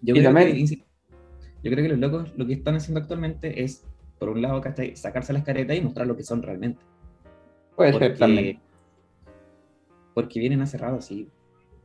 Yo, 0.02 0.16
creo 0.16 0.34
que, 0.36 0.66
yo 0.66 1.72
creo 1.72 1.84
que 1.84 1.90
los 1.90 2.00
locos 2.00 2.34
lo 2.36 2.46
que 2.46 2.54
están 2.54 2.76
haciendo 2.76 3.00
actualmente 3.00 3.64
es, 3.64 3.86
por 4.20 4.30
un 4.30 4.42
lado, 4.42 4.60
¿cachai? 4.60 4.96
Sacarse 4.96 5.34
las 5.34 5.44
caretas 5.44 5.78
y 5.78 5.82
mostrar 5.82 6.08
lo 6.08 6.18
que 6.18 6.24
son 6.24 6.42
realmente. 6.42 6.82
Puede 7.76 7.94
ser 7.94 8.18
también. 8.18 8.60
Porque 10.14 10.40
vienen 10.40 10.62
acerrados, 10.62 11.06
sí. 11.06 11.30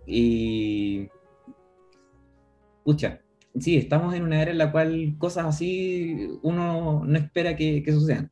Y. 0.07 1.09
Pucha, 2.85 3.21
sí, 3.59 3.77
estamos 3.77 4.15
en 4.15 4.23
una 4.23 4.41
era 4.43 4.51
en 4.51 4.59
la 4.59 4.71
cual 4.71 5.17
cosas 5.19 5.47
así 5.47 6.39
uno 6.43 7.05
no 7.05 7.19
espera 7.19 7.57
que, 7.57 7.85
sucedan. 7.93 8.31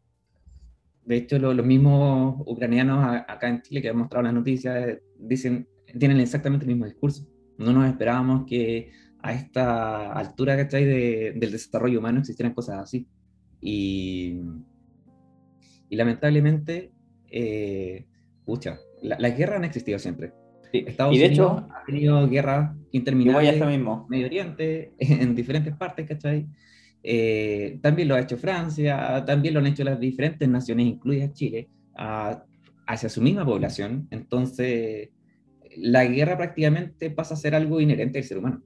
De 1.05 1.17
hecho, 1.17 1.39
los 1.39 1.67
mismos 1.67 2.43
ucranianos 2.47 3.23
acá 3.29 3.49
en 3.49 3.63
Chile 3.63 3.83
que 3.83 3.91
han 3.91 3.99
mostrado 3.99 4.25
las 4.25 4.35
noticias 4.35 4.99
dicen, 5.19 5.69
tienen 5.99 6.21
exactamente 6.21 6.65
el 6.65 6.71
mismo 6.73 6.87
discurso. 6.87 7.27
No 7.59 7.73
nos 7.73 7.87
esperábamos 7.87 8.47
que 8.47 8.91
a 9.21 9.33
esta 9.33 10.13
altura 10.13 10.57
¿cachai? 10.57 10.85
De, 10.85 11.33
del 11.37 11.53
desarrollo 11.53 11.99
humano 11.99 12.21
existieran 12.21 12.55
cosas 12.55 12.79
así. 12.79 13.07
Y, 13.61 14.41
y 15.89 15.97
lamentablemente, 15.97 16.93
eh, 17.31 18.07
pucha, 18.45 18.79
la, 19.03 19.19
las 19.19 19.37
guerras 19.37 19.59
han 19.59 19.65
existido 19.65 19.99
siempre 19.99 20.33
Estados 20.81 21.15
y 21.15 21.19
de 21.19 21.27
hecho, 21.27 21.69
ha 21.71 21.85
tenido 21.87 22.29
guerras 22.29 22.77
interminables 22.91 23.61
en. 23.61 23.87
Medio 24.09 24.27
Oriente, 24.27 24.93
en 24.99 25.35
diferentes 25.35 25.75
partes, 25.77 26.07
¿cachai? 26.07 26.47
Eh, 27.07 27.79
también 27.83 28.09
lo 28.09 28.15
ha 28.15 28.21
hecho 28.21 28.39
Francia, 28.39 29.23
también 29.27 29.53
lo 29.53 29.61
han 29.61 29.67
hecho 29.67 29.85
las 29.85 30.01
diferentes 30.01 30.49
naciones, 30.49 30.87
incluidas 30.87 31.35
Chile, 31.35 31.69
hacia 31.95 33.09
su 33.11 33.21
misma 33.21 33.45
población. 33.45 34.09
Entonces, 34.11 35.11
la 35.77 36.07
guerra 36.07 36.37
prácticamente 36.37 37.11
pasa 37.11 37.35
a 37.35 37.37
ser 37.37 37.55
algo 37.55 37.81
inherente 37.81 38.19
al 38.19 38.25
ser 38.25 38.39
humano. 38.39 38.63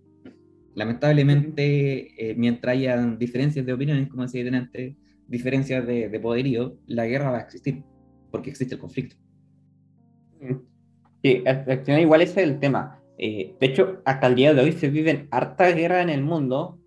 Lamentablemente, 0.74 2.31
eh, 2.31 2.35
mientras 2.37 2.74
haya 2.74 3.05
diferencias 3.18 3.66
de 3.66 3.72
opiniones, 3.72 4.09
como 4.09 4.22
decía 4.22 4.46
antes, 4.57 4.94
diferencias 5.27 5.85
de, 5.85 6.09
de 6.09 6.20
poderío, 6.20 6.79
la 6.87 7.07
guerra 7.07 7.33
va 7.33 7.38
a 7.38 7.42
existir, 7.42 7.83
porque 8.31 8.51
existe 8.51 8.77
el 8.77 8.81
conflicto. 8.81 9.16
Sí, 11.22 11.42
igual 12.01 12.22
ese 12.22 12.42
es 12.42 12.48
el 12.48 12.61
tema. 12.61 13.01
Eh, 13.18 13.57
de 13.59 13.66
hecho, 13.66 14.01
hasta 14.05 14.29
el 14.29 14.37
día 14.37 14.55
de 14.55 14.62
hoy 14.62 14.72
se 14.72 14.88
viven 14.88 15.27
harta 15.33 15.72
guerra 15.72 16.03
en 16.03 16.11
el 16.11 16.22
mundo, 16.22 16.78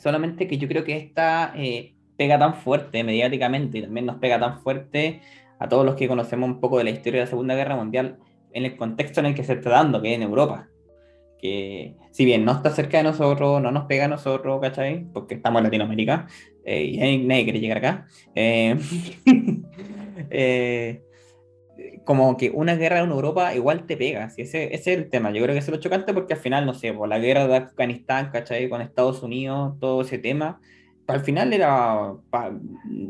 solamente 0.00 0.48
que 0.48 0.58
yo 0.58 0.66
creo 0.66 0.84
que 0.84 0.96
esta 0.96 1.52
eh, 1.56 1.94
pega 2.16 2.38
tan 2.38 2.54
fuerte 2.54 3.04
mediáticamente 3.04 3.78
y 3.78 3.82
también 3.82 4.06
nos 4.06 4.16
pega 4.16 4.40
tan 4.40 4.60
fuerte 4.60 5.20
a 5.58 5.68
todos 5.68 5.84
los 5.84 5.94
que 5.94 6.08
conocemos 6.08 6.48
un 6.48 6.60
poco 6.60 6.78
de 6.78 6.84
la 6.84 6.90
historia 6.90 7.20
de 7.20 7.26
la 7.26 7.30
Segunda 7.30 7.54
Guerra 7.54 7.76
Mundial 7.76 8.18
en 8.52 8.64
el 8.64 8.76
contexto 8.76 9.20
en 9.20 9.26
el 9.26 9.34
que 9.34 9.44
se 9.44 9.52
está 9.54 9.70
dando, 9.70 10.02
que 10.02 10.10
es 10.10 10.16
en 10.16 10.22
Europa. 10.22 10.68
Que 11.38 11.96
si 12.10 12.24
bien 12.24 12.44
no 12.44 12.52
está 12.52 12.70
cerca 12.70 12.98
de 12.98 13.04
nosotros, 13.04 13.62
no 13.62 13.70
nos 13.70 13.84
pega 13.84 14.06
a 14.06 14.08
nosotros, 14.08 14.60
¿cachai? 14.60 15.04
Porque 15.12 15.34
estamos 15.36 15.60
en 15.60 15.64
Latinoamérica 15.64 16.26
eh, 16.64 16.84
y 16.84 17.18
nadie 17.18 17.44
quiere 17.44 17.60
llegar 17.60 17.78
acá. 17.78 18.06
eh, 18.34 18.76
como 22.04 22.36
que 22.36 22.50
una 22.50 22.74
guerra 22.76 23.00
en 23.00 23.10
Europa 23.10 23.54
igual 23.54 23.86
te 23.86 23.96
pega, 23.96 24.30
¿sí? 24.30 24.42
ese, 24.42 24.74
ese, 24.74 24.92
es 24.92 24.98
el 24.98 25.10
tema. 25.10 25.30
Yo 25.30 25.42
creo 25.42 25.54
que 25.54 25.58
es 25.58 25.68
lo 25.68 25.76
chocante 25.76 26.12
porque 26.14 26.34
al 26.34 26.40
final, 26.40 26.66
no 26.66 26.74
sé, 26.74 26.92
por 26.92 27.08
la 27.08 27.18
guerra 27.18 27.46
de 27.46 27.56
Afganistán, 27.56 28.30
¿cachai? 28.32 28.68
Con 28.68 28.80
Estados 28.80 29.22
Unidos, 29.22 29.78
todo 29.78 30.02
ese 30.02 30.18
tema, 30.18 30.60
al 31.10 31.20
final 31.20 31.52
era, 31.52 32.12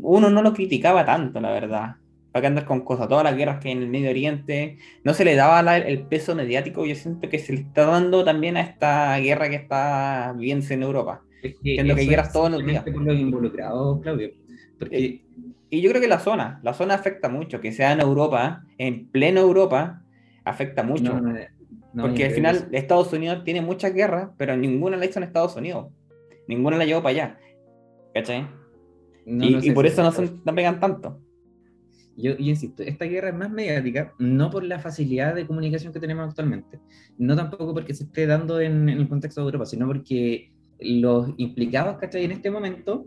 uno 0.01 0.29
no 0.29 0.41
lo 0.41 0.53
criticaba 0.53 1.05
tanto, 1.05 1.39
la 1.39 1.51
verdad. 1.51 1.95
Para 2.31 2.41
que 2.41 2.47
andar 2.47 2.65
con 2.65 2.81
cosas, 2.81 3.09
todas 3.09 3.25
las 3.25 3.35
guerras 3.35 3.59
que 3.59 3.67
hay 3.67 3.75
en 3.75 3.83
el 3.83 3.89
Medio 3.89 4.09
Oriente, 4.09 4.77
no 5.03 5.13
se 5.13 5.25
le 5.25 5.35
daba 5.35 5.77
el 5.77 6.03
peso 6.03 6.33
mediático, 6.33 6.85
yo 6.85 6.95
siento 6.95 7.27
que 7.27 7.39
se 7.39 7.51
le 7.51 7.59
está 7.59 7.85
dando 7.85 8.23
también 8.23 8.55
a 8.55 8.61
esta 8.61 9.17
guerra 9.17 9.49
que 9.49 9.55
está 9.55 10.33
viviendo 10.37 10.65
en 10.69 10.83
Europa. 10.83 11.21
Es 11.43 11.55
que, 11.61 11.75
que 11.75 11.83
guerras 11.83 12.31
todos 12.31 12.51
los 12.51 12.65
días. 12.65 12.83
Por 12.83 13.01
los 13.01 13.19
involucrados, 13.19 14.01
Claudio. 14.01 14.31
Porque 14.79 14.97
eh, 14.97 15.21
y 15.73 15.81
yo 15.81 15.89
creo 15.89 16.01
que 16.01 16.09
la 16.09 16.19
zona, 16.19 16.59
la 16.63 16.73
zona 16.73 16.95
afecta 16.95 17.29
mucho, 17.29 17.61
que 17.61 17.71
sea 17.71 17.93
en 17.93 18.01
Europa, 18.01 18.65
en 18.77 19.07
pleno 19.07 19.39
Europa, 19.39 20.03
afecta 20.43 20.83
mucho. 20.83 21.17
Porque 21.95 22.25
al 22.25 22.31
final 22.31 22.67
Estados 22.73 23.13
Unidos 23.13 23.45
tiene 23.45 23.61
muchas 23.61 23.93
guerras, 23.93 24.31
pero 24.37 24.57
ninguna 24.57 24.97
la 24.97 25.05
hizo 25.05 25.19
en 25.19 25.23
Estados 25.23 25.55
Unidos. 25.55 25.87
Ninguna 26.49 26.75
la 26.75 26.83
llevó 26.83 27.01
para 27.01 27.11
allá. 27.11 27.39
¿Cachai? 28.13 28.49
y, 29.25 29.71
por 29.71 29.85
eso 29.85 30.03
no, 30.03 30.11
son, 30.11 30.41
no 30.43 30.53
pegan 30.53 30.81
tanto. 30.81 31.21
Yo, 32.17 32.33
insisto, 32.37 32.83
esta 32.83 33.05
guerra 33.05 33.29
es 33.29 33.35
más 33.35 33.49
mediática, 33.49 34.13
no 34.19 34.49
por 34.49 34.65
la 34.65 34.79
facilidad 34.79 35.35
de 35.35 35.47
comunicación 35.47 35.93
que 35.93 36.01
tenemos 36.01 36.27
actualmente, 36.27 36.79
no 37.17 37.37
tampoco 37.37 37.73
porque 37.73 37.93
se 37.93 38.03
esté 38.03 38.27
dando 38.27 38.59
en, 38.59 38.89
el 38.89 39.07
contexto 39.07 39.39
de 39.39 39.45
Europa, 39.45 39.65
sino 39.65 39.87
porque 39.87 40.51
los 40.79 41.29
implicados, 41.37 41.97
¿cachai? 41.97 42.25
En 42.25 42.33
este 42.33 42.51
momento, 42.51 43.05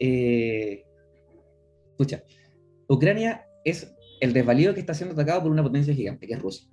eh, 0.00 0.85
escucha, 1.96 2.22
Ucrania 2.88 3.46
es 3.64 3.94
el 4.20 4.32
desvalido 4.32 4.74
que 4.74 4.80
está 4.80 4.94
siendo 4.94 5.14
atacado 5.14 5.42
por 5.42 5.50
una 5.50 5.62
potencia 5.62 5.94
gigante, 5.94 6.26
que 6.26 6.34
es 6.34 6.40
Rusia, 6.40 6.68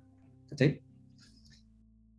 ¿cachai? 0.48 0.82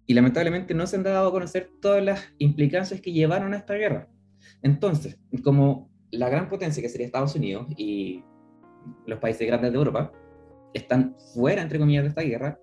Y 0.08 0.14
lamentablemente 0.14 0.74
no 0.74 0.86
se 0.86 0.98
han 0.98 1.04
dado 1.04 1.30
a 1.30 1.32
conocer 1.32 1.70
todas 1.82 2.04
las 2.04 2.22
implicancias 2.38 3.02
que 3.02 3.12
llevaron 3.12 3.54
a 3.54 3.58
esta 3.58 3.74
guerra. 3.76 4.10
Entonces, 4.62 5.18
como 5.44 5.90
la 6.12 6.30
gran 6.30 6.50
potencia 6.50 6.82
que 6.82 6.90
sería 6.90 7.08
Estados 7.08 7.36
Unidos 7.36 7.68
y 7.78 8.24
los 9.08 9.20
países 9.20 9.48
grandes 9.48 9.72
de 9.72 9.78
Europa 9.78 10.12
están 10.74 11.16
fuera, 11.34 11.62
entre 11.62 11.80
comillas, 11.80 12.04
de 12.04 12.10
esta 12.10 12.22
guerra, 12.22 12.60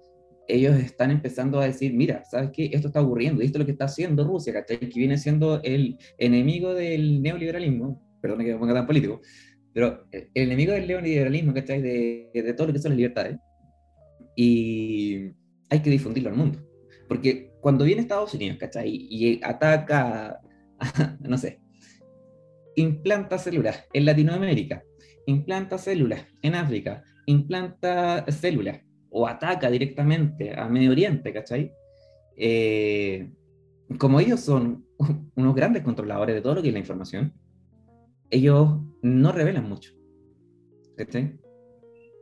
ellos 0.49 0.77
están 0.77 1.11
empezando 1.11 1.61
a 1.61 1.65
decir, 1.65 1.95
mira, 1.95 2.25
¿sabes 2.25 2.51
qué? 2.53 2.71
Esto 2.73 2.89
está 2.89 3.01
ocurriendo, 3.01 3.43
y 3.43 3.47
esto 3.47 3.59
es 3.59 3.61
lo 3.61 3.67
que 3.67 3.73
está 3.73 3.87
haciendo 3.87 4.25
Rusia, 4.25 4.53
¿cachai? 4.53 4.79
Que 4.79 4.99
viene 4.99 5.17
siendo 5.19 5.63
el 5.63 5.99
enemigo 6.19 6.75
del 6.75 7.23
neoliberalismo, 7.23 8.03
perdón 8.21 8.41
que 8.41 8.53
me 8.53 8.59
ponga 8.59 8.75
tan 8.75 8.87
político, 8.87 9.21
pero 9.75 10.07
el 10.11 10.29
enemigo 10.35 10.73
del 10.73 10.87
neoliberalismo, 10.87 11.55
¿cachai? 11.55 11.81
De, 11.81 12.31
de 12.33 12.55
todo 12.55 12.69
lo 12.69 12.73
que 12.73 12.79
son 12.79 12.91
las 12.91 12.97
libertades. 12.97 13.39
Y 14.37 15.31
hay 15.71 15.81
que 15.81 15.91
difundirlo 15.91 16.31
al 16.31 16.37
mundo. 16.37 16.59
Porque 17.09 17.53
cuando 17.61 17.85
viene 17.85 18.03
Estados 18.03 18.35
Unidos, 18.35 18.59
¿cachai? 18.59 18.91
Y 18.91 19.41
ataca, 19.43 20.41
no 21.21 21.39
sé, 21.39 21.61
implanta 22.77 23.39
células 23.39 23.85
en 23.93 24.05
Latinoamérica, 24.05 24.83
implanta 25.27 25.79
células 25.79 26.27
en 26.43 26.55
África, 26.55 27.03
implanta 27.27 28.25
células 28.31 28.81
o 29.11 29.27
ataca 29.27 29.71
directamente 29.71 30.59
a 30.59 30.69
Medio 30.69 30.91
Oriente, 30.91 31.33
¿cachai? 31.33 31.73
Eh, 32.37 33.31
como 33.99 34.21
ellos 34.21 34.41
son 34.41 34.87
unos 35.37 35.55
grandes 35.55 35.83
controladores 35.83 36.35
de 36.35 36.41
todo 36.41 36.57
lo 36.57 36.63
que 36.63 36.69
es 36.69 36.75
la 36.75 36.81
información, 36.81 37.35
ellos 38.33 38.81
no 39.03 39.31
revelan 39.31 39.69
mucho. 39.69 39.93
¿cachai? 40.97 41.39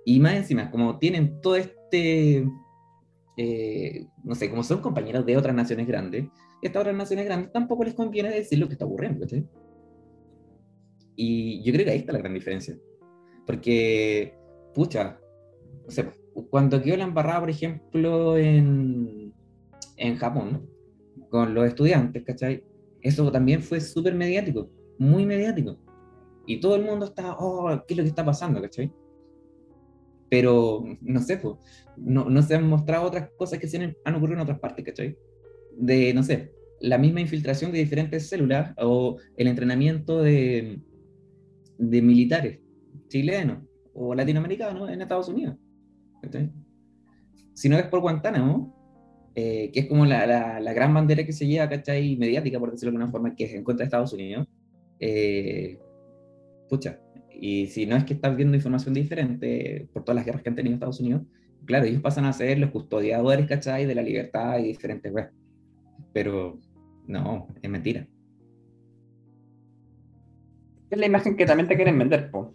Y 0.05 0.19
más 0.21 0.35
encima, 0.35 0.71
como 0.71 0.99
tienen 0.99 1.41
todo 1.41 1.57
este, 1.57 2.45
eh, 3.37 4.07
no 4.25 4.35
sé, 4.35 4.51
como 4.51 4.63
son 4.63 4.81
compañeros 4.81 5.25
de 5.25 5.37
otras 5.37 5.55
naciones 5.55 5.87
grandes, 5.87 6.27
estas 6.63 6.81
otras 6.81 6.97
naciones 6.97 7.25
grandes 7.25 7.53
tampoco 7.53 7.85
les 7.85 7.95
conviene 7.95 8.31
decir 8.31 8.59
lo 8.59 8.67
que 8.67 8.75
está 8.75 8.85
ocurriendo. 8.85 9.21
¿cachai? 9.21 9.47
Y 11.17 11.63
yo 11.63 11.73
creo 11.73 11.85
que 11.85 11.93
ahí 11.93 11.99
está 11.99 12.13
la 12.13 12.19
gran 12.19 12.35
diferencia. 12.35 12.77
Porque, 13.47 14.35
pucha, 14.75 15.19
o 15.87 15.91
sea, 15.91 16.13
cuando 16.51 16.83
quedó 16.83 16.97
la 16.97 17.05
embarrada, 17.05 17.41
por 17.41 17.51
ejemplo, 17.51 18.37
en, 18.37 19.33
en 19.97 20.17
Japón, 20.17 20.69
con 21.29 21.55
los 21.55 21.67
estudiantes, 21.67 22.25
¿cachai? 22.25 22.65
Eso 23.01 23.31
también 23.31 23.63
fue 23.63 23.81
súper 23.81 24.15
mediático, 24.15 24.71
muy 24.99 25.25
mediático. 25.25 25.79
Y 26.47 26.61
todo 26.61 26.77
el 26.77 26.85
mundo 26.85 27.07
está, 27.07 27.37
oh, 27.39 27.69
¿qué 27.87 27.95
es 27.95 27.99
lo 27.99 28.03
que 28.03 28.09
está 28.09 28.25
pasando, 28.25 28.61
cachai? 28.61 28.93
Pero, 30.29 30.85
no 31.01 31.21
sé, 31.21 31.37
pues, 31.39 31.57
no, 31.97 32.31
no 32.31 32.43
se 32.43 32.55
han 32.55 32.69
mostrado 32.69 33.07
otras 33.07 33.31
cosas 33.37 33.59
que 33.59 33.69
se 33.69 33.95
han, 34.05 34.15
ocurrido 34.15 34.37
en 34.37 34.43
otras 34.43 34.61
partes, 34.61 34.85
¿cachai? 34.85 35.17
De, 35.77 36.15
no 36.15 36.23
sé, 36.23 36.53
la 36.81 36.99
misma 36.99 37.21
infiltración 37.21 37.73
de 37.73 37.79
diferentes 37.79 38.29
células 38.29 38.75
o 38.79 39.19
el 39.37 39.47
entrenamiento 39.49 40.23
de, 40.23 40.81
de 41.79 42.03
militares 42.03 42.61
chilenos 43.09 43.59
o 43.93 44.15
latinoamericanos 44.15 44.89
en 44.91 45.03
Estados 45.03 45.29
Unidos. 45.29 45.57
Si 47.55 47.69
no 47.69 47.77
es 47.77 47.87
por 47.87 48.01
Guantánamo, 48.01 49.33
eh, 49.35 49.71
que 49.73 49.81
es 49.81 49.87
como 49.87 50.07
la, 50.07 50.61
la, 50.61 50.73
gran 50.73 50.93
bandera 50.95 51.25
que 51.25 51.33
se 51.33 51.47
lleva, 51.47 51.69
¿cachai? 51.69 52.17
Mediática, 52.17 52.59
por 52.59 52.71
decirlo 52.71 52.93
de 52.93 52.97
alguna 52.97 53.13
forma, 53.13 53.35
que 53.35 53.45
es 53.45 53.55
en 53.55 53.65
contra 53.65 53.85
de 53.85 53.87
Estados 53.87 54.13
Unidos. 54.13 54.47
Eh, 54.99 55.79
pucha, 56.71 57.01
y 57.41 57.67
si 57.67 57.85
no 57.85 57.97
es 57.97 58.05
que 58.05 58.15
estás 58.15 58.37
viendo 58.37 58.57
información 58.57 58.95
diferente 58.95 59.89
por 59.93 60.05
todas 60.05 60.17
las 60.17 60.25
guerras 60.25 60.43
que 60.43 60.49
han 60.49 60.55
tenido 60.55 60.75
Estados 60.75 61.01
Unidos, 61.01 61.23
claro, 61.65 61.85
ellos 61.85 62.01
pasan 62.01 62.25
a 62.25 62.33
ser 62.33 62.59
los 62.59 62.71
custodiadores, 62.71 63.47
¿cachai? 63.47 63.87
De 63.87 63.95
la 63.95 64.03
libertad 64.03 64.59
y 64.59 64.69
diferentes 64.69 65.13
web. 65.13 65.31
Pero 66.13 66.59
no, 67.07 67.49
es 67.61 67.71
mentira. 67.71 68.07
Es 70.91 70.99
la 70.99 71.07
imagen 71.07 71.37
que 71.37 71.47
también 71.47 71.69
te 71.69 71.77
quieren 71.77 71.99
vender, 71.99 72.31
po. 72.31 72.55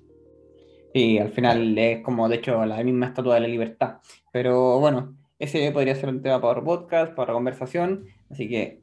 Y 0.93 1.17
al 1.17 1.31
final 1.31 1.77
es 1.77 2.01
como, 2.03 2.29
de 2.29 2.37
hecho, 2.37 2.65
la 2.65 2.83
misma 2.83 3.07
estatua 3.07 3.35
de 3.35 3.41
la 3.41 3.47
libertad. 3.47 3.97
Pero 4.31 4.79
bueno, 4.79 5.17
ese 5.39 5.71
podría 5.71 5.95
ser 5.95 6.09
un 6.09 6.21
tema 6.21 6.39
para 6.39 6.63
podcast, 6.63 7.13
para 7.13 7.33
conversación. 7.33 8.05
Así 8.29 8.47
que, 8.47 8.81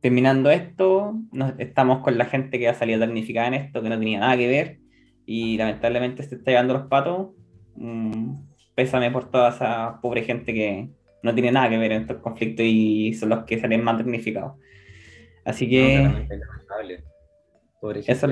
terminando 0.00 0.50
esto, 0.50 1.14
nos, 1.32 1.54
estamos 1.58 2.02
con 2.02 2.18
la 2.18 2.26
gente 2.26 2.58
que 2.58 2.68
ha 2.68 2.74
salido 2.74 2.98
damnificada 2.98 3.48
en 3.48 3.54
esto, 3.54 3.82
que 3.82 3.88
no 3.88 3.98
tenía 3.98 4.20
nada 4.20 4.36
que 4.36 4.48
ver. 4.48 4.78
Y 5.26 5.56
lamentablemente 5.56 6.22
se 6.22 6.34
está 6.36 6.50
llevando 6.50 6.74
los 6.74 6.86
patos. 6.88 7.28
Mm, 7.76 8.34
pésame 8.74 9.10
por 9.10 9.30
toda 9.30 9.50
esa 9.50 10.00
pobre 10.00 10.22
gente 10.22 10.52
que 10.52 10.90
no 11.22 11.34
tiene 11.34 11.52
nada 11.52 11.68
que 11.68 11.78
ver 11.78 11.92
en 11.92 12.02
estos 12.02 12.18
conflictos 12.18 12.64
y 12.66 13.12
son 13.14 13.28
los 13.28 13.44
que 13.44 13.60
salen 13.60 13.84
más 13.84 13.98
damnificados. 13.98 14.54
Así 15.44 15.68
que... 15.68 15.98
No, 15.98 17.90
eso, 17.92 18.26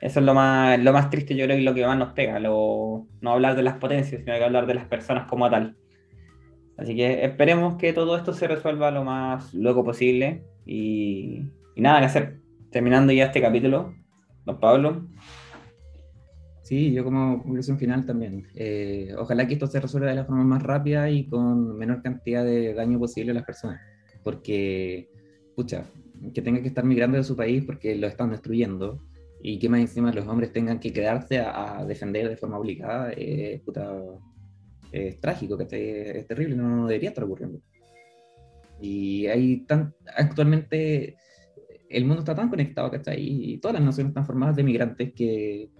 eso 0.00 0.20
es 0.20 0.26
lo 0.26 0.34
más, 0.34 0.78
lo 0.78 0.92
más 0.92 1.10
triste, 1.10 1.34
yo 1.34 1.46
creo, 1.46 1.58
y 1.58 1.62
lo 1.62 1.74
que 1.74 1.86
más 1.86 1.98
nos 1.98 2.12
pega. 2.12 2.38
Lo, 2.38 3.06
no 3.20 3.32
hablar 3.32 3.56
de 3.56 3.62
las 3.62 3.78
potencias, 3.78 4.22
sino 4.22 4.36
que 4.36 4.44
hablar 4.44 4.66
de 4.66 4.74
las 4.74 4.86
personas 4.86 5.26
como 5.26 5.48
tal. 5.50 5.76
Así 6.78 6.94
que 6.94 7.24
esperemos 7.24 7.76
que 7.76 7.92
todo 7.92 8.16
esto 8.16 8.32
se 8.32 8.48
resuelva 8.48 8.90
lo 8.90 9.04
más 9.04 9.54
luego 9.54 9.84
posible. 9.84 10.44
Y, 10.64 11.42
y 11.74 11.80
nada 11.80 12.00
que 12.00 12.06
hacer. 12.06 12.40
Terminando 12.70 13.12
ya 13.12 13.26
este 13.26 13.40
capítulo, 13.40 13.94
don 14.44 14.60
Pablo. 14.60 15.06
Sí, 16.66 16.92
yo 16.92 17.04
como 17.04 17.44
conclusión 17.44 17.78
final 17.78 18.04
también. 18.04 18.48
Eh, 18.56 19.14
ojalá 19.16 19.46
que 19.46 19.54
esto 19.54 19.68
se 19.68 19.78
resuelva 19.78 20.08
de 20.08 20.16
la 20.16 20.24
forma 20.24 20.42
más 20.42 20.64
rápida 20.64 21.08
y 21.08 21.28
con 21.28 21.78
menor 21.78 22.02
cantidad 22.02 22.44
de 22.44 22.74
daño 22.74 22.98
posible 22.98 23.30
a 23.30 23.34
las 23.34 23.44
personas. 23.44 23.80
Porque, 24.24 25.08
pucha, 25.54 25.84
que 26.34 26.42
tenga 26.42 26.60
que 26.62 26.66
estar 26.66 26.84
migrando 26.84 27.18
de 27.18 27.22
su 27.22 27.36
país 27.36 27.64
porque 27.64 27.94
lo 27.94 28.08
están 28.08 28.30
destruyendo 28.30 29.00
y 29.40 29.60
que 29.60 29.68
más 29.68 29.78
encima 29.78 30.12
los 30.12 30.26
hombres 30.26 30.52
tengan 30.52 30.80
que 30.80 30.92
quedarse 30.92 31.38
a, 31.38 31.84
defender 31.86 32.28
de 32.28 32.36
forma 32.36 32.58
obligada, 32.58 33.12
es 34.92 35.20
trágico, 35.20 35.56
que 35.58 36.18
es 36.18 36.26
terrible, 36.26 36.56
no, 36.56 36.86
debería 36.86 37.10
estar 37.10 37.24
ocurriendo. 37.24 37.60
Y 38.80 39.26
hay 39.26 39.64
tan, 39.66 39.94
actualmente 40.16 41.16
el 41.88 42.04
mundo 42.04 42.20
está 42.20 42.34
tan 42.34 42.48
conectado, 42.48 42.90
¿cachai? 42.90 43.20
Y 43.20 43.58
todas 43.58 43.74
las 43.74 43.84
naciones 43.84 44.10
están 44.10 44.26
formadas 44.26 44.56
de 44.56 44.64
migrantes 44.64 45.12
que 45.14 45.70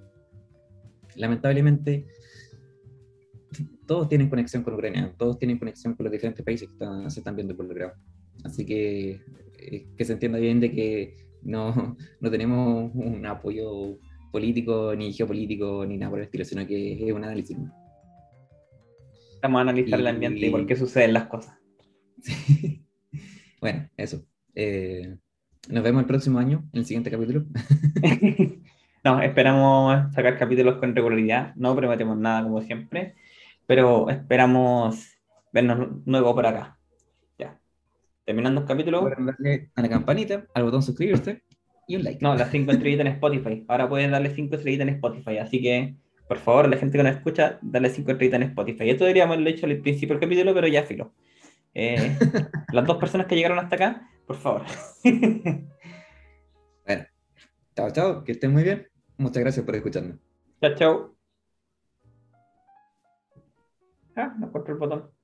lamentablemente 1.16 2.06
todos 3.86 4.08
tienen 4.08 4.28
conexión 4.28 4.62
con 4.62 4.74
Ucrania, 4.74 5.14
todos 5.16 5.38
tienen 5.38 5.58
conexión 5.58 5.94
con 5.94 6.04
los 6.04 6.12
diferentes 6.12 6.44
países 6.44 6.68
que 6.68 7.10
se 7.10 7.20
están 7.20 7.36
viendo 7.36 7.52
involucrados. 7.52 7.98
Así 8.44 8.64
que 8.64 9.20
eh, 9.58 9.86
que 9.96 10.04
se 10.04 10.12
entienda 10.12 10.38
bien 10.38 10.60
de 10.60 10.70
que 10.72 11.16
no, 11.42 11.96
no 12.20 12.30
tenemos 12.30 12.90
un 12.94 13.24
apoyo 13.26 13.98
político, 14.32 14.94
ni 14.96 15.12
geopolítico, 15.12 15.86
ni 15.86 15.96
nada 15.96 16.10
por 16.10 16.18
el 16.18 16.26
estilo, 16.26 16.44
sino 16.44 16.66
que 16.66 17.06
es 17.06 17.12
un 17.12 17.24
análisis. 17.24 17.56
Estamos 19.36 19.58
a 19.58 19.62
analizar 19.62 20.00
el 20.00 20.06
ambiente 20.08 20.46
y 20.46 20.50
por 20.50 20.66
qué 20.66 20.74
suceden 20.74 21.12
las 21.12 21.26
cosas. 21.26 21.56
bueno, 23.60 23.88
eso. 23.96 24.24
Eh, 24.54 25.16
nos 25.68 25.84
vemos 25.84 26.00
el 26.00 26.06
próximo 26.08 26.38
año, 26.38 26.68
en 26.72 26.80
el 26.80 26.86
siguiente 26.86 27.10
capítulo. 27.10 27.44
no, 29.04 29.22
esperamos 29.22 30.12
sacar 30.12 30.36
capítulos 30.36 30.78
con 30.78 30.94
regularidad. 30.94 31.54
No 31.54 31.76
prometemos 31.76 32.18
nada 32.18 32.42
como 32.42 32.60
siempre, 32.62 33.14
pero 33.66 34.10
esperamos 34.10 35.06
vernos 35.52 36.04
nuevo 36.04 36.34
por 36.34 36.46
acá. 36.46 36.76
Terminando 38.26 38.62
el 38.62 38.66
capítulo. 38.66 39.08
darle 39.08 39.70
a 39.76 39.82
la 39.82 39.88
campanita, 39.88 40.46
al 40.52 40.64
botón 40.64 40.82
suscribirse 40.82 41.44
y 41.86 41.94
un 41.94 42.02
like. 42.02 42.18
No, 42.20 42.34
las 42.34 42.50
cinco 42.50 42.72
estrellitas 42.72 43.06
en 43.06 43.12
Spotify. 43.12 43.64
Ahora 43.68 43.88
pueden 43.88 44.10
darle 44.10 44.34
cinco 44.34 44.56
estrellitas 44.56 44.88
en 44.88 44.94
Spotify. 44.94 45.38
Así 45.38 45.62
que, 45.62 45.94
por 46.28 46.38
favor, 46.38 46.68
la 46.68 46.76
gente 46.76 46.98
que 46.98 47.04
nos 47.04 47.16
escucha, 47.16 47.58
darle 47.62 47.90
cinco 47.90 48.10
estrellitas 48.10 48.40
en 48.40 48.48
Spotify. 48.48 48.90
Esto 48.90 49.04
deberíamos 49.04 49.34
haberlo 49.34 49.50
hecho 49.50 49.66
al 49.66 49.76
principio 49.78 50.14
del 50.14 50.20
capítulo, 50.20 50.54
pero 50.54 50.66
ya 50.66 50.82
filo. 50.82 51.12
Eh, 51.74 52.16
las 52.72 52.86
dos 52.86 52.96
personas 52.96 53.26
que 53.26 53.36
llegaron 53.36 53.58
hasta 53.58 53.76
acá, 53.76 54.10
por 54.26 54.36
favor. 54.36 54.62
bueno, 56.86 57.04
chao, 57.74 57.90
chao, 57.90 58.24
que 58.24 58.32
estén 58.32 58.52
muy 58.52 58.64
bien. 58.64 58.88
Muchas 59.18 59.42
gracias 59.42 59.64
por 59.64 59.76
escucharnos. 59.76 60.18
Chao, 60.60 60.74
chao. 60.74 61.16
Ah, 64.16 64.34
no 64.38 64.46
encuentro 64.46 64.74
el 64.74 64.80
botón. 64.80 65.15